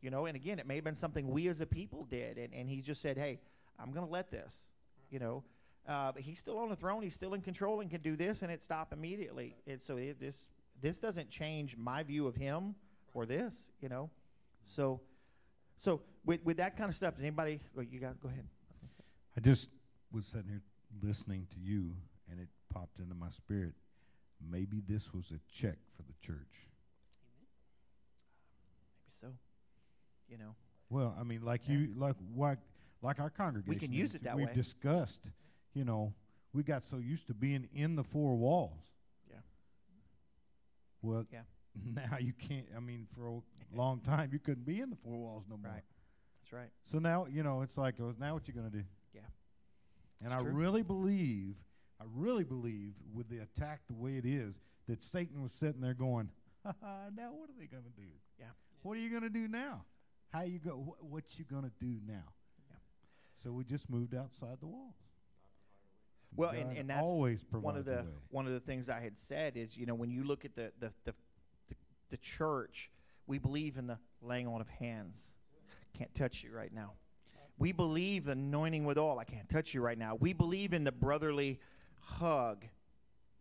[0.00, 2.54] You know, and again, it may have been something we as a people did, and,
[2.54, 3.40] and he just said, hey,
[3.78, 4.70] I'm going to let this,
[5.10, 5.42] you know.
[5.88, 7.02] Uh, but he's still on the throne.
[7.02, 9.56] He's still in control and can do this, and it stop immediately.
[9.66, 10.48] And so it, this
[10.82, 12.74] this doesn't change my view of him
[13.14, 14.10] or this, you know.
[14.62, 15.00] So,
[15.78, 17.60] so with, with that kind of stuff, does anybody?
[17.74, 18.46] Well, you guys go ahead.
[19.36, 19.70] I just
[20.12, 20.62] was sitting here
[21.02, 21.92] listening to you,
[22.30, 23.74] and it popped into my spirit.
[24.50, 26.38] Maybe this was a check for the church.
[27.22, 29.28] Maybe so.
[30.28, 30.54] You know,
[30.90, 31.74] Well, I mean, like Yeah.
[31.76, 32.58] you, like like
[33.02, 33.68] like our congregation.
[33.74, 34.54] We can use it that We've way.
[34.54, 35.30] discussed.
[35.74, 36.14] You know,
[36.52, 38.82] we got so used to being in the four walls.
[39.30, 39.36] Yeah.
[41.02, 41.42] Well, Yeah.
[41.94, 42.66] now you can't.
[42.76, 43.40] I mean, for a
[43.76, 45.70] long time, you couldn't be in the four walls no more.
[45.72, 45.82] Right.
[46.42, 46.70] that's right.
[46.90, 48.84] So now, you know, it's like, now what you going to do?
[49.14, 49.20] Yeah.
[50.22, 50.52] And It's I true.
[50.54, 51.56] really believe,
[52.00, 54.54] I really believe with the attack the way it is,
[54.88, 56.30] that Satan was sitting there going,
[56.64, 56.72] now
[57.32, 58.08] what are they going to do?
[58.38, 58.46] Yeah.
[58.82, 59.84] What are you going to do now?
[60.32, 62.24] How you go, wh- what you going to do now?
[62.70, 62.76] Yeah.
[63.42, 64.94] So we just moved outside the walls.
[66.34, 68.04] Well, and, God and that's always one of the way.
[68.30, 70.70] one of the things I had said is you know when you look at the
[70.80, 71.14] the, the
[72.10, 72.90] the church,
[73.26, 75.34] we believe in the laying on of hands.
[75.96, 76.92] Can't touch you right now.
[77.58, 79.18] We believe the anointing with oil.
[79.18, 80.16] I can't touch you right now.
[80.16, 81.58] We believe in the brotherly
[82.00, 82.64] hug.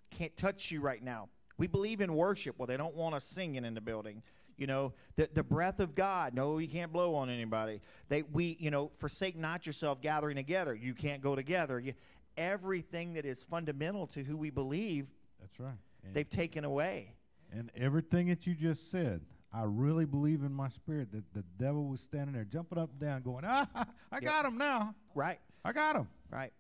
[0.09, 1.27] Can't touch you right now.
[1.57, 2.55] We believe in worship.
[2.57, 4.23] Well, they don't want us singing in the building.
[4.57, 6.33] You know, the, the breath of God.
[6.33, 7.81] No, you can't blow on anybody.
[8.07, 10.73] They we, you know, forsake not yourself gathering together.
[10.73, 11.77] You can't go together.
[11.79, 11.93] You,
[12.37, 15.07] everything that is fundamental to who we believe,
[15.41, 15.73] That's right.
[16.05, 17.14] And, they've taken away.
[17.51, 19.21] And everything that you just said,
[19.53, 22.99] I really believe in my spirit that the devil was standing there jumping up and
[22.99, 23.67] down going, ah,
[24.11, 24.23] I Yep.
[24.23, 24.93] got him now.
[25.13, 25.39] Right.
[25.63, 26.07] I got him.
[26.29, 26.51] Right.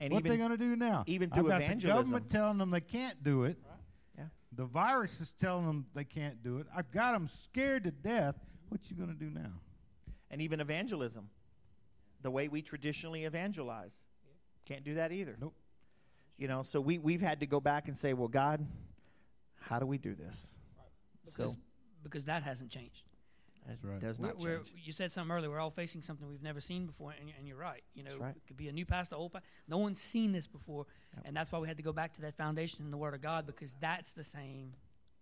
[0.00, 1.04] And what they even going to do now?
[1.06, 3.58] even I've through got the government telling them they can't do it.
[4.16, 4.24] Yeah.
[4.52, 6.66] The virus is telling them they can't do it.
[6.74, 8.36] I've got them scared to death.
[8.68, 9.52] What you going to do now?
[10.30, 11.28] and even evangelism,
[12.22, 14.02] the way we traditionally evangelize,
[14.64, 15.36] can't do that either.
[15.40, 15.54] Nope.
[16.38, 18.66] You know, so we we've had to go back and say, well, God,
[19.68, 20.54] how do we do this?
[21.24, 21.56] because so
[22.02, 23.02] because that hasn't changed.
[23.66, 23.98] that right.
[24.00, 24.72] does We're, not we're, change.
[24.84, 25.48] you said something earlier.
[25.50, 27.82] We're all facing something we've never seen before, and, you- and you're right.
[27.94, 28.36] You know, right.
[28.36, 29.48] it could be a new pastor, old pastor.
[29.68, 30.84] No one's seen this before,
[31.16, 31.22] Yep.
[31.26, 33.22] and that's why we had to go back to that foundation in the Word of
[33.22, 34.74] God because that's the same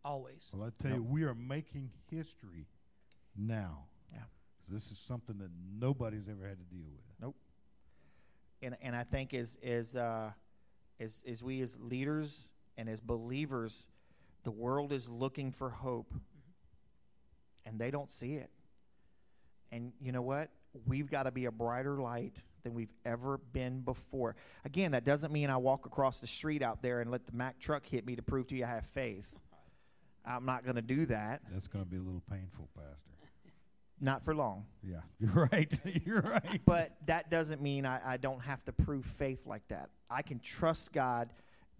[0.05, 0.49] always.
[0.53, 2.67] Well, I tell you, we are making history
[3.37, 3.85] now.
[4.13, 4.19] Yeah.
[4.67, 7.05] 'Cause This is something that nobody's ever had to deal with.
[7.21, 7.37] Nope.
[8.61, 10.33] And and I think as as uh,
[10.99, 13.87] as as we as leaders and as believers,
[14.45, 17.69] the world is looking for hope, mm-hmm.
[17.69, 18.51] and they don't see it.
[19.71, 20.51] And you know what?
[20.87, 24.37] We've got to be a brighter light than we've ever been before.
[24.65, 27.59] Again, that doesn't mean I walk across the street out there and let the Mack
[27.59, 29.29] truck hit me to prove to you I have faith.
[30.25, 31.43] I'm not going to do that.
[31.53, 33.11] That's going to be a little painful, Pastor.
[34.01, 34.67] Not for long.
[34.83, 35.73] Yeah, you're right.
[36.07, 36.61] you're right.
[36.65, 39.91] but that doesn't mean I, I don't have to prove faith like that.
[40.11, 41.31] I can trust God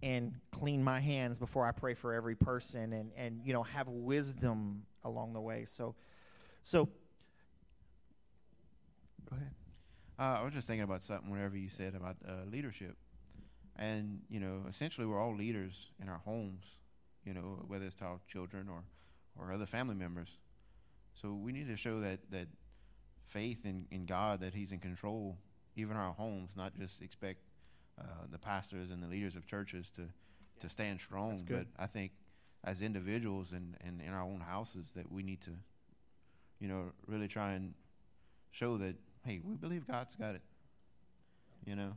[0.03, 3.87] and clean my hands before I pray for every person and, and you know have
[3.87, 5.63] wisdom along the way.
[5.65, 5.95] So
[6.61, 6.89] so
[9.29, 9.51] go ahead.
[10.19, 12.95] Uh, I was just thinking about something whenever you said about uh, leadership,
[13.77, 16.65] and you know, essentially, we're all leaders in our homes.
[17.25, 18.83] You know, whether it's to our children or
[19.39, 20.37] or other family members.
[21.13, 22.47] So we need to show that that
[23.25, 25.37] faith in, in God that He's in control,
[25.75, 26.55] even our homes.
[26.57, 27.39] Not just expect
[27.99, 30.03] uh, the pastors and the leaders of churches to
[30.59, 31.29] to stand strong.
[31.29, 31.67] That's good.
[31.75, 32.11] But I think
[32.63, 35.51] as individuals and, and in our own houses that we need to,
[36.59, 37.73] you know, really try and
[38.51, 40.41] show that hey, we believe God's got it.
[41.65, 41.93] You know,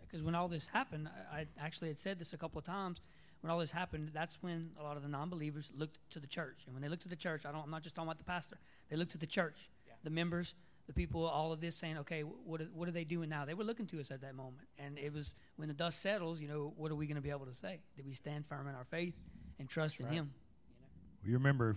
[0.00, 3.00] Because when all this happened, I, I actually had said this a couple of times.
[3.42, 6.64] When all this happened, that's when a lot of the non-believers looked to the church.
[6.66, 8.24] And when they looked to the church, I don't, I'm not just talking about the
[8.24, 8.56] pastor.
[8.90, 9.94] They looked to the church, Yeah.
[10.04, 10.54] the members,
[10.90, 13.54] the people, all of this, saying, "Okay, what are, what are they doing now?" They
[13.54, 16.40] were looking to us at that moment, and it was when the dust settles.
[16.40, 17.78] You know, what are we going to be able to say?
[17.94, 19.14] Did we stand firm in our faith
[19.60, 20.14] and trust in right.
[20.16, 20.32] Him?
[21.24, 21.76] You remember if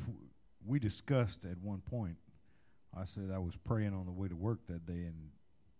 [0.65, 2.17] we discussed at one point,
[2.97, 5.29] I said I was praying on the way to work that day, and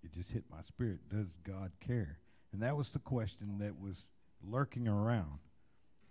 [0.04, 1.00] it just hit my spirit.
[1.10, 2.20] Does God care?
[2.52, 4.06] And that was the question that was
[4.48, 5.40] lurking around.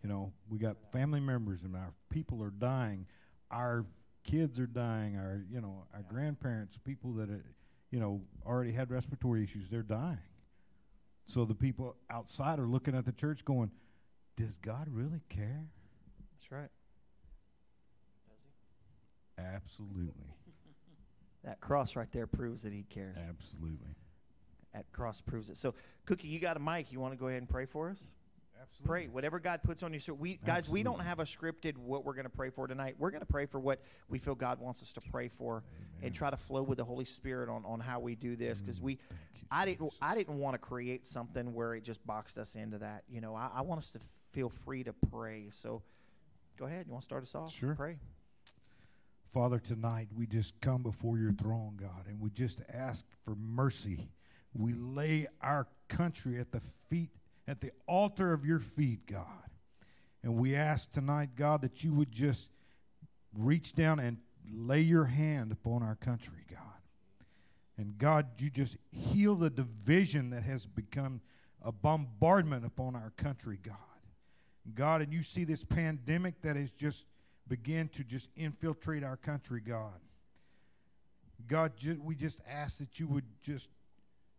[0.02, 3.06] You know, we got family members and our people are dying.
[3.48, 3.86] Our
[4.24, 5.16] kids are dying.
[5.16, 7.44] Our, you know, our grandparents, people that, are,
[7.90, 10.18] you know, already had respiratory issues, they're dying.
[11.26, 13.70] So the people outside are looking at the church going,
[14.36, 15.66] does God really care?
[16.32, 16.70] That's right.
[18.28, 19.42] Does he?
[19.42, 20.12] Absolutely.
[21.44, 23.16] That cross right there proves that he cares.
[23.28, 23.96] Absolutely.
[24.72, 25.56] That cross proves it.
[25.56, 25.74] So,
[26.06, 26.92] Cookie, you got a mic.
[26.92, 28.12] You want to go ahead and pray for us?
[28.62, 28.88] Absolutely.
[28.88, 30.00] Pray whatever God puts on you.
[30.00, 32.94] So we guys, we don't have a scripted what we're going to pray for tonight.
[32.98, 36.06] We're going to pray for what we feel God wants us to pray for, Amen.
[36.06, 38.60] and try to flow with the Holy Spirit on, on how we do this.
[38.60, 38.98] Because Mm, we, you,
[39.50, 43.02] I didn't, I didn't want to create something where it just boxed us into that.
[43.08, 44.00] You know, I, I want us to
[44.32, 45.46] feel free to pray.
[45.50, 45.82] So,
[46.56, 46.86] go ahead.
[46.86, 47.52] You want to start us off?
[47.52, 47.74] Sure.
[47.74, 47.96] Pray.
[49.32, 54.10] Father, tonight we just come before your throne, God, and we just ask for mercy.
[54.54, 57.10] We lay our country at the feet,
[57.52, 59.26] at the altar of your feet, God.
[60.22, 62.48] And we ask tonight, God, that you would just
[63.36, 64.16] reach down and
[64.50, 66.58] lay your hand upon our country, God.
[67.76, 71.20] And God, you just heal the division that has become
[71.62, 73.76] a bombardment upon our country, God.
[74.74, 77.04] God, and you see this pandemic that has just
[77.48, 80.00] began to just infiltrate our country, God.
[81.46, 83.68] God, we just ask that you would just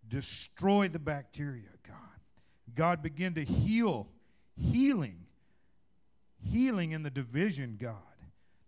[0.07, 2.12] destroy the bacteria, God.
[2.75, 4.07] God, begin to heal,
[4.55, 5.25] healing,
[6.41, 7.95] healing in the division, God.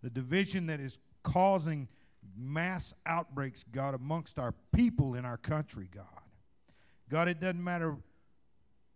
[0.02, 1.88] The division that is causing
[2.36, 6.04] mass outbreaks, God, amongst our people in our country, God.
[7.08, 7.96] God, it doesn't matter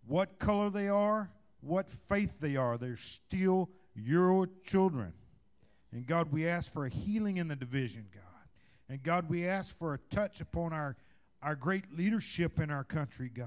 [0.07, 5.13] what color they are, what faith they are, they're still your children.
[5.93, 8.23] And God, we ask for a healing in the division, God.
[8.89, 10.97] And God, we ask for a touch upon our,
[11.43, 13.47] our great leadership in our country, God.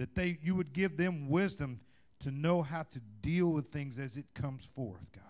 [0.00, 1.78] That they you would give them wisdom
[2.20, 5.24] to know how to deal with things as it comes forth, God.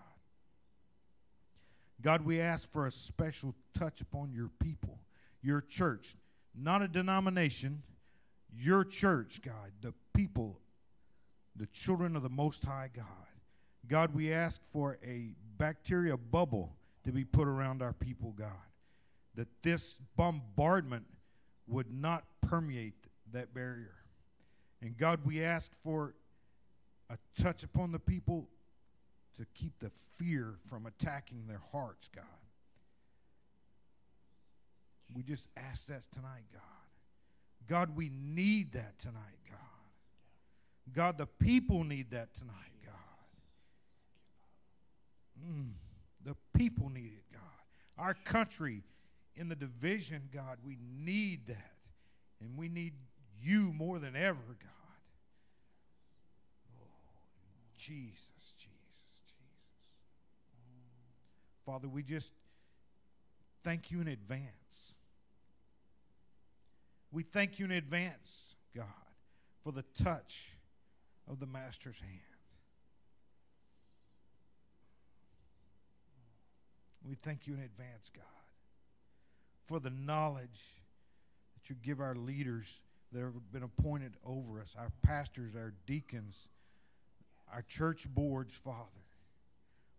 [2.01, 4.97] God, we ask for a special touch upon your people,
[5.41, 6.15] your church,
[6.55, 7.83] not a denomination,
[8.57, 10.57] your church, God, the people,
[11.57, 13.05] the children of the Most High God.
[13.89, 18.47] God, we ask for a bacteria bubble to be put around our people, God,
[19.35, 21.07] that this bombardment
[21.67, 24.00] would not permeate that barrier.
[24.81, 26.15] And God, we ask for
[27.09, 28.47] a touch upon the people
[29.37, 32.25] to keep the fear from attacking their hearts, God.
[35.13, 36.61] We just ask that tonight, God.
[37.67, 39.57] God, we need that tonight, God.
[40.93, 42.93] God, the people need that tonight, God.
[45.45, 45.71] Mm,
[46.25, 47.41] the people need it, God.
[47.97, 48.83] Our country
[49.35, 51.75] in the division, God, we need that.
[52.41, 52.93] And we need
[53.43, 54.99] you more than ever, God.
[56.69, 56.87] Oh,
[57.77, 58.71] Jesus, Jesus,
[59.27, 59.35] Jesus.
[61.65, 62.33] Father, we just
[63.63, 64.95] thank you in advance.
[67.11, 68.85] We thank you in advance, God,
[69.63, 70.53] for the touch
[71.29, 72.19] of the Master's hand.
[77.07, 78.23] We thank you in advance, God,
[79.65, 80.61] for the knowledge
[81.55, 82.79] that you give our leaders
[83.11, 86.47] that have been appointed over us, our pastors, our deacons,
[87.53, 88.87] our church boards, Father.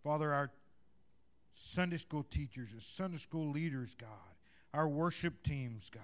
[0.03, 0.51] Father, our
[1.55, 4.09] Sunday school teachers, our Sunday school leaders, God,
[4.73, 6.01] our worship teams, God.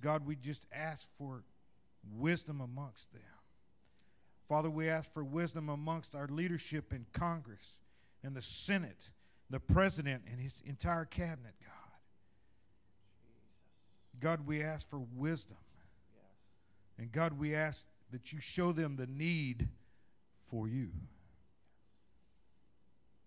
[0.00, 1.44] God, we just ask for
[2.16, 3.22] wisdom amongst them.
[4.48, 7.78] Father, we ask for wisdom amongst our leadership in Congress
[8.22, 9.10] and the Senate,
[9.50, 11.70] the President and his entire cabinet, God.
[14.20, 15.56] God, we ask for wisdom.
[16.98, 19.68] And God, we ask that you show them the need
[20.50, 20.90] for you.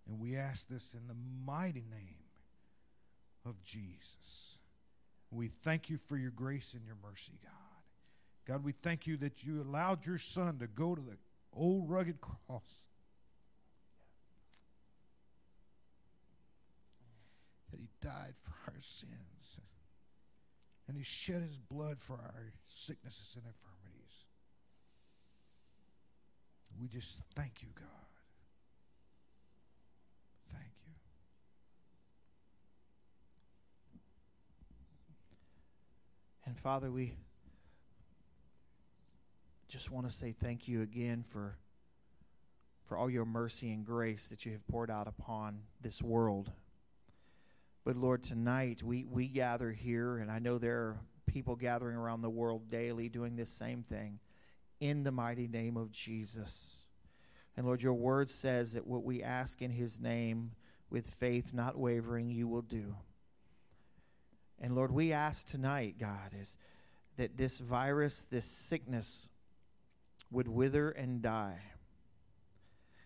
[0.08, 2.16] And we ask this in the mighty name
[3.46, 4.60] of Jesus.
[5.32, 7.52] We thank you for your grace and your mercy, God.
[8.48, 11.18] God, we thank you that you allowed your son to go to the
[11.54, 12.80] old rugged cross.
[17.72, 19.58] That he died for our sins.
[20.88, 23.78] And he shed his blood for our sicknesses and infirmities.
[26.80, 27.88] We just thank you, God.
[30.54, 30.94] Thank you.
[36.46, 37.14] And Father, we
[39.68, 41.58] just want to say thank you again for
[42.86, 46.52] for all your mercy and grace that you have poured out upon this world.
[47.88, 52.22] But Lord, tonight we, we gather here, and I know there are people gathering around
[52.22, 54.20] the world daily doing this same thing
[54.82, 56.80] in the mighty name of Jesus.
[57.56, 60.52] And Lord, your word says that what we ask in his name
[60.90, 62.94] with faith not wavering, you will do.
[64.60, 66.58] And Lord, we ask tonight, God, is
[67.16, 69.30] that this virus, this sickness
[70.30, 71.62] would wither and die.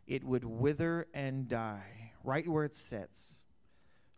[0.07, 3.41] It would wither and die right where it sits.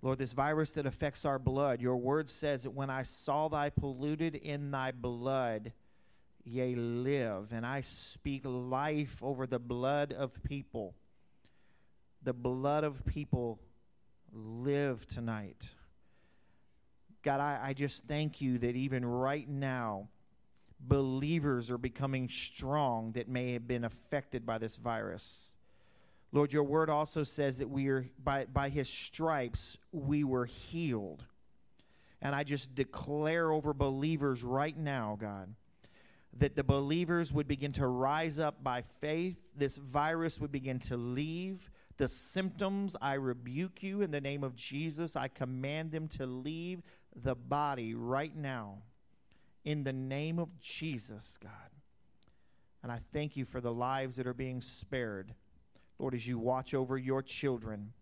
[0.03, 3.69] Lord, this virus that affects our blood, your word says that when I saw thy
[3.69, 5.71] polluted in thy blood,
[6.43, 7.53] yea, live.
[7.53, 10.93] And I speak life over the blood of people.
[12.21, 13.59] The blood of people
[14.33, 15.73] live tonight.
[17.23, 20.09] God, I, I just thank you that even right now,
[20.81, 25.52] believers are becoming strong that may have been affected by this virus.
[26.33, 31.23] Lord, your word also says that we are by, by his stripes we were healed.
[32.23, 35.53] And I just declare over believers right now, God,
[36.39, 39.39] that the believers would begin to rise up by faith.
[39.55, 41.69] This virus would begin to leave.
[41.97, 45.15] The symptoms, I rebuke you in the name of Jesus.
[45.15, 46.81] I command them to leave
[47.15, 48.79] the body right now
[49.65, 51.51] in the name of Jesus, God.
[52.81, 55.35] And I thank you for the lives that are being spared.
[55.99, 57.93] Lord, as you watch over your children.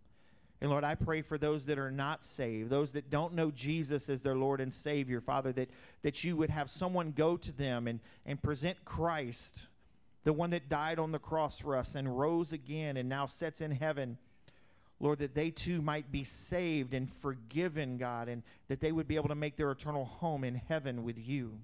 [0.61, 4.09] And Lord, I pray for those that are not saved, those that don't know Jesus
[4.09, 5.69] as their Lord and Savior, Father, that,
[6.03, 9.67] that you would have someone go to them and, and present Christ,
[10.23, 13.61] the one that died on the cross for us and rose again and now sits
[13.61, 14.19] in heaven.
[14.99, 19.15] Lord, that they too might be saved and forgiven, God, and that they would be
[19.15, 21.57] able to make their eternal home in heaven with you.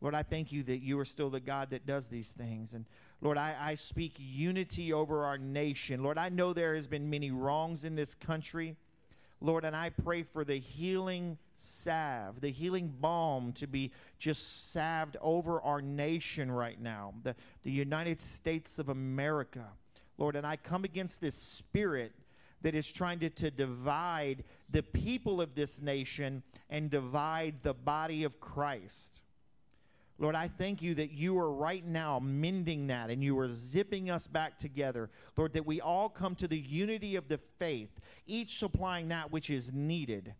[0.00, 2.72] Lord, I thank you that you are still the God that does these things.
[2.72, 2.86] And
[3.20, 6.02] Lord, I, I speak unity over our nation.
[6.02, 8.76] Lord, I know there has been many wrongs in this country.
[9.40, 15.16] Lord, and I pray for the healing salve, the healing balm to be just salved
[15.20, 19.64] over our nation right now, the, the United States of America.
[20.18, 22.12] Lord, and I come against this spirit
[22.62, 28.24] that is trying to, to divide the people of this nation and divide the body
[28.24, 29.20] of Christ.
[30.18, 34.10] Lord, I thank you that you are right now mending that and you are zipping
[34.10, 35.10] us back together.
[35.36, 39.50] Lord, that we all come to the unity of the faith, each supplying that which
[39.50, 40.32] is needed.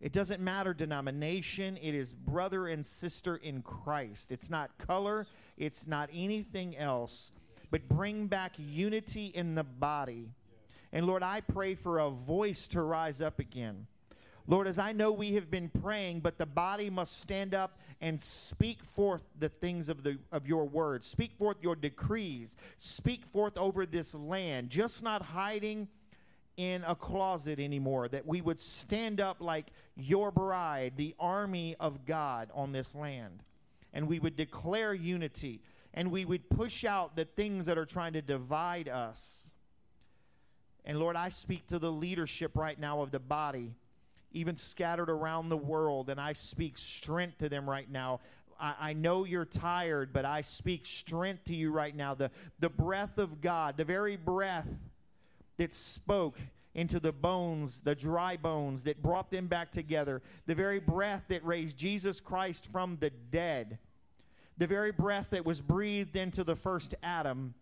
[0.00, 4.32] It doesn't matter denomination, it is brother and sister in Christ.
[4.32, 5.26] It's not color,
[5.58, 7.32] it's not anything else
[7.72, 10.28] but bring back unity in the body.
[10.92, 13.86] And Lord, I pray for a voice to rise up again.
[14.46, 18.20] Lord, as I know we have been praying, but the body must stand up and
[18.20, 21.04] speak forth the things of, the, of your word.
[21.04, 22.56] Speak forth your decrees.
[22.78, 25.86] Speak forth over this land, just not hiding
[26.56, 32.04] in a closet anymore, that we would stand up like your bride, the army of
[32.04, 33.42] God on this land,
[33.92, 35.60] and we would declare unity
[35.94, 39.52] and we would push out the things that are trying to divide us.
[40.84, 43.74] And Lord, I speak to the leadership right now of the body,
[44.34, 48.20] even scattered around the world, and I speak strength to them right now.
[48.60, 52.14] I, know you're tired, but I speak strength to you right now.
[52.14, 54.68] The, the breath of God, the very breath
[55.56, 56.38] that spoke
[56.72, 61.44] into the bones, the dry bones that brought them back together, the very breath that
[61.44, 63.78] raised Jesus Christ from the dead
[64.58, 67.54] the very breath that was breathed into the first Adam,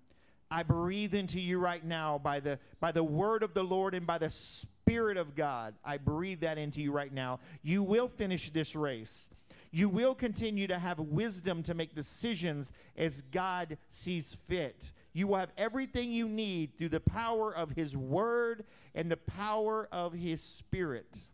[0.51, 4.07] I breathe into you right now by the, by the word of the Lord and
[4.07, 5.75] by the Spirit of God.
[5.85, 7.39] I breathe that into you right now.
[7.63, 9.31] You will finish this race.
[9.71, 14.91] You will continue to have wisdom to make decisions as God sees fit.
[15.13, 18.65] You will have everything you need through the power of His Word
[18.97, 21.27] and the power of His Spirit.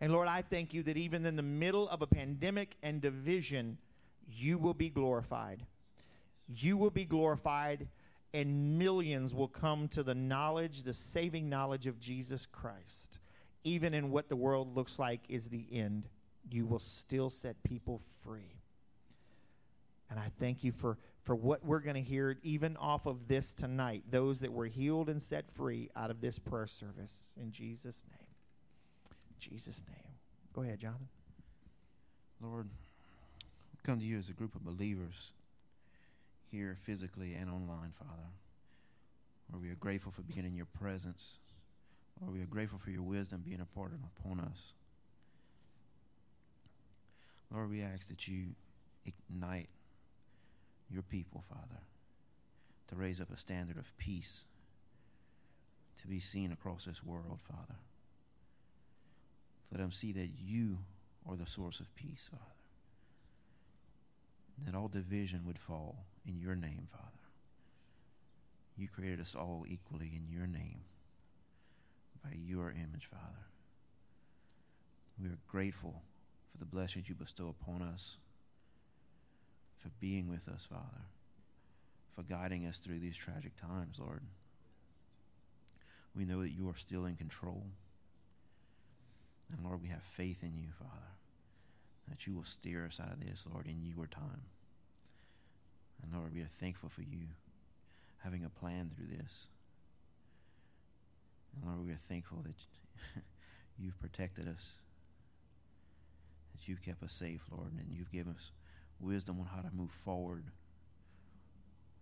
[0.00, 3.76] And Lord, I thank you that even in the middle of a pandemic and division,
[4.30, 5.62] you will be glorified.
[6.48, 7.88] You will be glorified,
[8.32, 13.18] and millions will come to the knowledge, the saving knowledge of Jesus Christ.
[13.64, 16.08] Even in what the world looks like is the end,
[16.50, 18.60] you will still set people free.
[20.08, 23.54] And I thank you for, for what we're going to hear, even off of this
[23.54, 27.34] tonight, those that were healed and set free out of this prayer service.
[27.40, 28.28] In Jesus' name.
[29.30, 30.14] In Jesus' name.
[30.52, 31.08] Go ahead, Jonathan.
[32.40, 32.68] Lord,
[33.82, 35.32] come to you as a group of believers
[36.50, 38.30] here physically and online, Father.
[39.50, 41.38] Lord, we are grateful for being in your presence.
[42.20, 44.72] Lord, we are grateful for your wisdom being a part of upon us.
[47.52, 48.48] Lord, we ask that you
[49.04, 49.68] ignite
[50.90, 51.80] your people, Father,
[52.88, 54.44] to raise up a standard of peace
[56.00, 57.76] to be seen across this world, Father.
[59.70, 60.78] Let them see that you
[61.28, 62.44] are the source of peace, Father.
[64.64, 67.10] That all division would fall in your name, Father.
[68.76, 70.80] You created us all equally in your name,
[72.22, 73.46] by your image, Father.
[75.22, 76.02] We are grateful
[76.50, 78.16] for the blessings you bestow upon us,
[79.78, 81.04] for being with us, Father,
[82.14, 84.22] for guiding us through these tragic times, Lord.
[86.14, 87.62] We know that you are still in control.
[89.52, 90.90] And Lord, we have faith in you, Father,
[92.08, 94.42] that you will steer us out of this, Lord, in your time.
[96.02, 97.26] And Lord, we are thankful for you
[98.18, 99.48] having a plan through this.
[101.54, 103.22] And Lord, we are thankful that
[103.78, 104.72] you've protected us,
[106.52, 108.50] that you've kept us safe, Lord, and you've given us
[109.00, 110.44] wisdom on how to move forward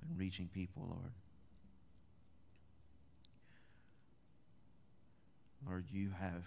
[0.03, 1.13] in reaching people, Lord.
[5.67, 6.45] Lord, you have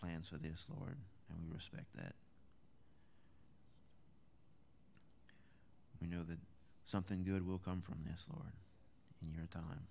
[0.00, 0.96] plans for this, Lord,
[1.30, 2.14] and we respect that.
[6.00, 6.38] We know that
[6.84, 8.52] something good will come from this, Lord,
[9.22, 9.86] in your time.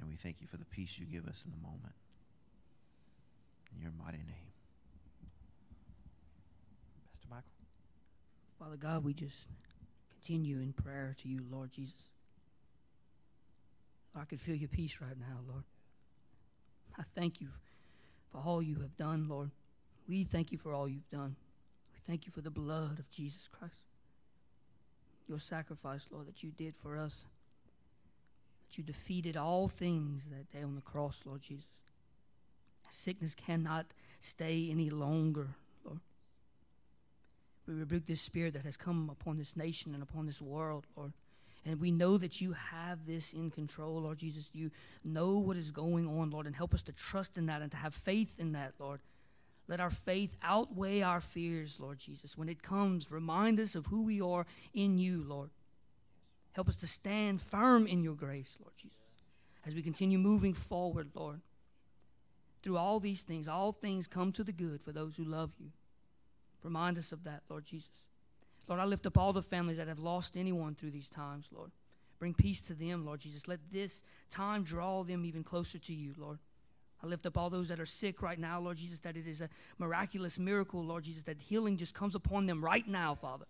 [0.00, 1.94] And we thank you for the peace you give us in the moment.
[3.74, 4.52] In your mighty name.
[7.12, 7.48] Pastor Michael.
[8.58, 9.46] Father God, we just
[10.10, 12.10] continue in prayer to you, Lord Jesus.
[14.14, 15.64] I can feel your peace right now, Lord.
[16.98, 17.48] I thank you
[18.32, 19.50] for all you have done, Lord.
[20.08, 21.36] We thank you for all you've done.
[21.92, 23.84] We thank you for the blood of Jesus Christ.
[25.28, 27.26] Your sacrifice, Lord, that you did for us.
[28.68, 31.82] That you defeated all things that day on the cross, Lord Jesus.
[32.90, 33.86] Sickness cannot
[34.20, 35.48] stay any longer,
[35.82, 36.00] Lord.
[37.66, 41.12] We rebuke this spirit that has come upon this nation and upon this world, Lord.
[41.64, 44.50] And we know that you have this in control, Lord Jesus.
[44.52, 44.70] You
[45.04, 47.76] know what is going on, Lord, and help us to trust in that and to
[47.76, 49.00] have faith in that, Lord.
[49.68, 52.36] Let our faith outweigh our fears, Lord Jesus.
[52.36, 54.44] When it comes, remind us of who we are
[54.74, 55.50] in you, Lord.
[56.52, 58.98] Help us to stand firm in your grace, Lord Jesus,
[59.64, 61.40] as we continue moving forward, Lord.
[62.62, 65.70] Through all these things, all things come to the good for those who love you.
[66.62, 68.06] Remind us of that, Lord Jesus.
[68.68, 71.70] Lord, I lift up all the families that have lost anyone through these times, Lord.
[72.18, 73.48] Bring peace to them, Lord Jesus.
[73.48, 76.38] Let this time draw them even closer to you, Lord.
[77.02, 79.40] I lift up all those that are sick right now, Lord Jesus, that it is
[79.40, 79.48] a
[79.78, 83.46] miraculous miracle, Lord Jesus, that healing just comes upon them right now, Father.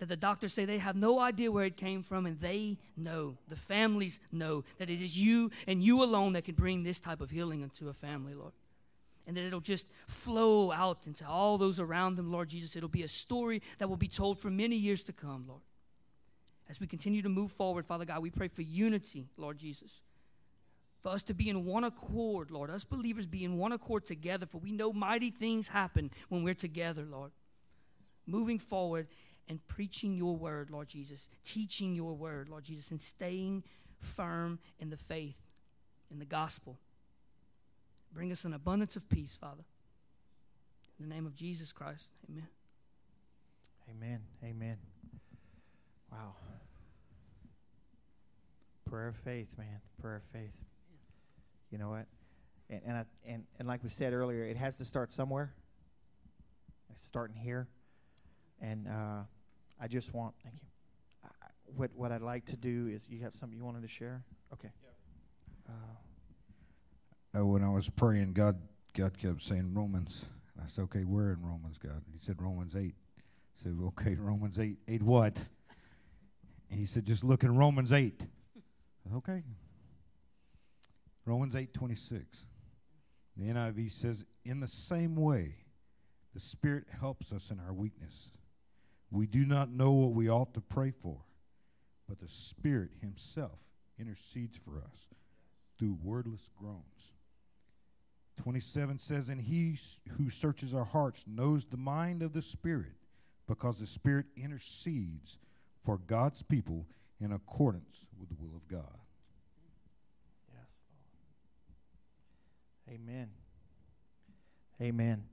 [0.00, 3.36] That the doctors say they have no idea where it came from, and they know,
[3.46, 7.20] the families know, that it is you and you alone that can bring this type
[7.20, 8.52] of healing into a family, Lord
[9.30, 12.74] and that it'll just flow out into all those around them, Lord Jesus.
[12.74, 15.60] It'll be a story that will be told for many years to come, Lord.
[16.68, 20.02] As we continue to move forward, Father God, we pray for unity, Lord Jesus.
[21.00, 22.70] For us to be in one accord, Lord.
[22.70, 26.52] Us believers be in one accord together, for we know mighty things happen when we're
[26.52, 27.30] together, Lord.
[28.26, 29.06] Moving forward
[29.48, 31.28] and preaching your word, Lord Jesus.
[31.44, 33.62] Teaching your word, Lord Jesus, and staying
[34.00, 35.38] firm in the faith,
[36.10, 36.80] in the gospel.
[38.12, 39.64] Bring us an abundance of peace, Father.
[40.98, 42.48] In the name of Jesus Christ, amen.
[43.90, 44.20] Amen.
[44.44, 44.76] Amen.
[46.12, 46.34] Wow.
[48.88, 49.80] Prayer of faith, man.
[50.00, 50.52] Prayer of faith.
[51.70, 52.06] You know what?
[52.68, 55.54] And and, I, and and like we said earlier, it has to start somewhere.
[56.90, 57.68] It's starting here,
[58.60, 59.22] and uh,
[59.80, 60.68] I just want thank you.
[61.24, 61.28] I,
[61.76, 64.24] what what I'd like to do is you have something you wanted to share?
[64.52, 64.70] Okay.
[65.68, 65.72] Uh,
[67.36, 68.56] uh, when I was praying, God
[68.94, 70.26] God kept saying Romans.
[70.62, 72.02] I said, okay, we're in Romans, God.
[72.12, 72.92] He said Romans 8.
[72.92, 74.76] I said, okay, Romans 8.
[74.88, 75.36] 8 what?
[76.70, 78.20] And he said, just look in Romans 8.
[78.20, 79.42] Said, okay.
[81.24, 82.38] Romans 8, 26.
[83.36, 85.54] The NIV says, in the same way,
[86.34, 88.30] the Spirit helps us in our weakness.
[89.10, 91.18] We do not know what we ought to pray for,
[92.08, 93.58] but the Spirit Himself
[93.98, 95.08] intercedes for us
[95.78, 96.84] through wordless groans.
[98.40, 99.78] 27 says, And he
[100.16, 102.94] who searches our hearts knows the mind of the Spirit,
[103.46, 105.38] because the Spirit intercedes
[105.84, 106.86] for God's people
[107.20, 108.98] in accordance with the will of God.
[110.54, 110.84] Yes,
[112.88, 113.00] Lord.
[113.00, 113.28] Amen.
[114.80, 115.24] Amen.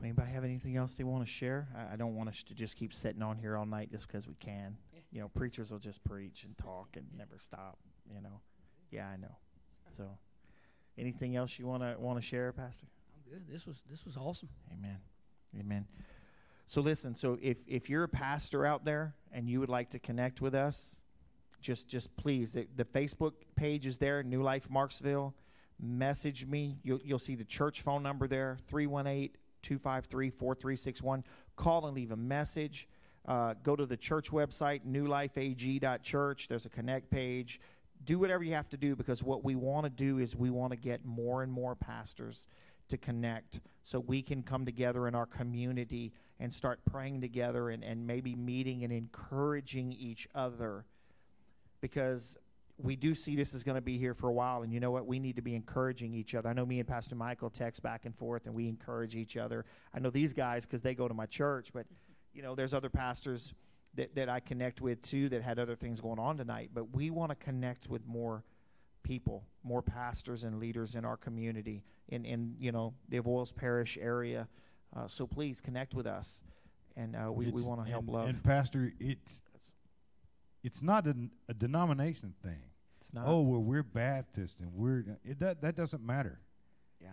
[0.00, 1.68] Anybody have anything else they want to share?
[1.76, 4.26] I, I don't want us to just keep sitting on here all night just because
[4.26, 4.76] we can.
[5.10, 7.78] You know, preachers will just preach and talk and never stop.
[8.12, 8.40] You know.
[8.90, 9.36] Yeah, I know.
[9.96, 10.04] So.
[10.98, 12.86] Anything else you want to want to share, Pastor?
[13.14, 13.42] I'm good.
[13.48, 14.48] This was this was awesome.
[14.72, 14.98] Amen.
[15.58, 15.86] Amen.
[16.66, 19.98] So listen, so if if you're a pastor out there and you would like to
[19.98, 21.00] connect with us,
[21.60, 25.32] just just please the, the Facebook page is there, New Life Marksville.
[25.80, 26.78] message me.
[26.82, 29.30] You'll, you'll see the church phone number there 318
[29.62, 31.24] 253 4361.
[31.56, 32.88] Call and leave a message.
[33.26, 36.48] Uh, go to the church website, newlifeag.church.
[36.48, 37.60] There's a connect page.
[38.04, 40.72] Do whatever you have to do because what we want to do is we want
[40.72, 42.48] to get more and more pastors
[42.88, 47.84] to connect so we can come together in our community and start praying together and,
[47.84, 50.84] and maybe meeting and encouraging each other.
[51.80, 52.36] Because
[52.78, 54.90] we do see this is going to be here for a while and you know
[54.90, 55.06] what?
[55.06, 56.48] We need to be encouraging each other.
[56.48, 59.64] I know me and pastor michael text back and forth and we encourage each other.
[59.94, 61.86] I know these guys because they go to my church but
[62.34, 63.54] you know there's other pastors
[63.94, 67.10] that, that i connect with too that had other things going on tonight but we
[67.10, 68.44] want to connect with more
[69.02, 73.98] people more pastors and leaders in our community in, in you know the Avoyelles parish
[74.00, 74.48] area
[74.96, 76.42] uh, so please connect with us
[76.96, 79.40] and uh, we, we want to help and, love And Pastor, it's
[80.62, 81.16] it's not a,
[81.48, 82.60] a denomination thing.
[83.00, 86.38] it's not oh well, we're Baptist and we're it that that doesn't matter.
[87.00, 87.08] yeah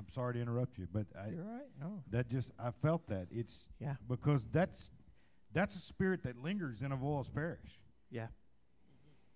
[0.00, 3.26] I'm sorry to interrupt you, but I, you're right no that just I felt that
[3.30, 4.90] it's yeah because that's
[5.52, 7.78] that's a spirit that lingers in a Avoyelles Parish.
[8.10, 8.28] yeah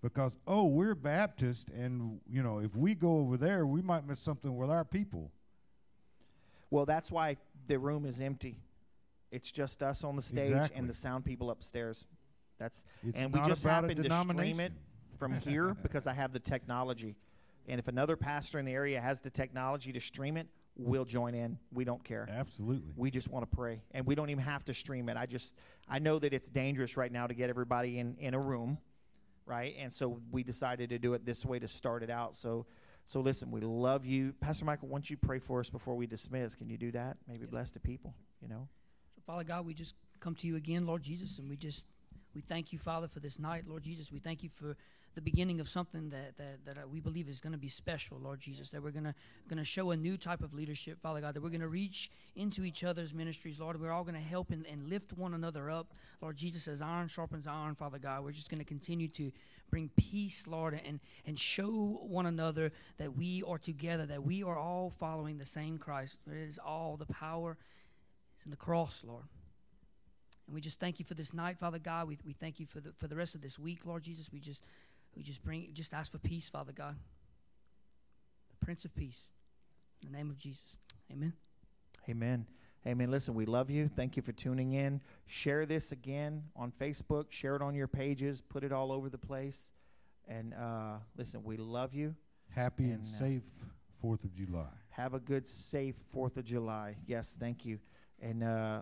[0.01, 4.19] Because oh, we're Baptist, and you know if we go over there, we might miss
[4.19, 5.31] something with our people.
[6.71, 7.37] Well, that's why
[7.67, 8.57] the room is empty.
[9.31, 10.79] It's just us on the stage Exactly.
[10.79, 12.07] and the sound people upstairs.
[12.57, 14.73] That's It's and we just about a happen to stream it
[15.19, 17.15] from here because I have the technology.
[17.67, 20.47] And if another pastor in the area has the technology to stream it,
[20.77, 21.57] we'll join in.
[21.73, 22.27] We don't care.
[22.29, 22.93] Absolutely.
[22.95, 25.17] We just want to pray, and we don't even have to stream it.
[25.17, 25.53] I just
[25.87, 28.77] I know that it's dangerous right now to get everybody in in a room,
[29.45, 29.75] right?
[29.79, 32.35] And so we decided to do it this way to start it out.
[32.35, 32.65] So
[33.05, 34.87] so listen, we love you, Pastor Michael.
[34.87, 37.17] Once you pray for us before we dismiss, can you do that?
[37.27, 38.13] Maybe bless the people.
[38.41, 38.67] You know.
[39.15, 41.85] So, Father God, we just come to you again, Lord Jesus, and we just
[42.35, 44.11] we thank you, Father, for this night, Lord Jesus.
[44.11, 44.75] We thank you for
[45.15, 48.19] the beginning of something that that, that uh, we believe is going to be special,
[48.19, 48.69] Lord Jesus.
[48.71, 49.15] That we're gonna
[49.49, 51.33] gonna show a new type of leadership, Father God.
[51.33, 53.79] That we're gonna reach into each other's ministries, Lord.
[53.79, 56.67] We're all gonna help and, and lift one another up, Lord Jesus.
[56.67, 58.25] As iron sharpens iron, Father God.
[58.25, 59.31] We're just gonna continue to
[59.71, 64.57] bring peace, Lord, and and show one another that we are together, that we are
[64.57, 66.17] all following the same Christ.
[66.27, 67.57] It is all the power
[68.37, 69.23] is in the cross, Lord.
[70.47, 72.07] And we just thank you for this night, Father God.
[72.07, 74.31] We, we thank you for the for the rest of this week, Lord Jesus.
[74.31, 74.63] We just
[75.15, 76.95] we just bring just ask for peace, Father God.
[78.49, 79.31] The Prince of Peace.
[80.01, 80.79] In the name of Jesus.
[81.11, 81.33] Amen.
[82.09, 82.45] Amen.
[82.87, 83.09] Amen.
[83.09, 83.89] Listen, we love you.
[83.95, 85.01] Thank you for tuning in.
[85.25, 87.31] Share this again on Facebook.
[87.31, 88.41] Share it on your pages.
[88.41, 89.71] Put it all over the place.
[90.27, 92.13] And uh, listen, we love you.
[92.49, 93.43] Happy and, And, uh, safe
[94.01, 94.67] Fourth of July.
[94.89, 96.95] Have a good, safe Fourth of July.
[97.07, 97.79] Yes, thank you.
[98.21, 98.81] And uh,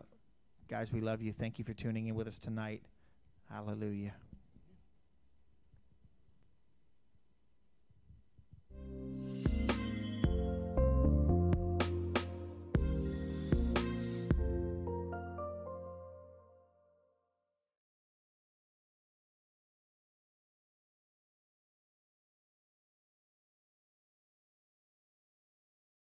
[0.73, 1.31] guys, we love you.
[1.31, 2.81] Thank you for tuning in with us tonight.
[3.47, 4.15] Hallelujah.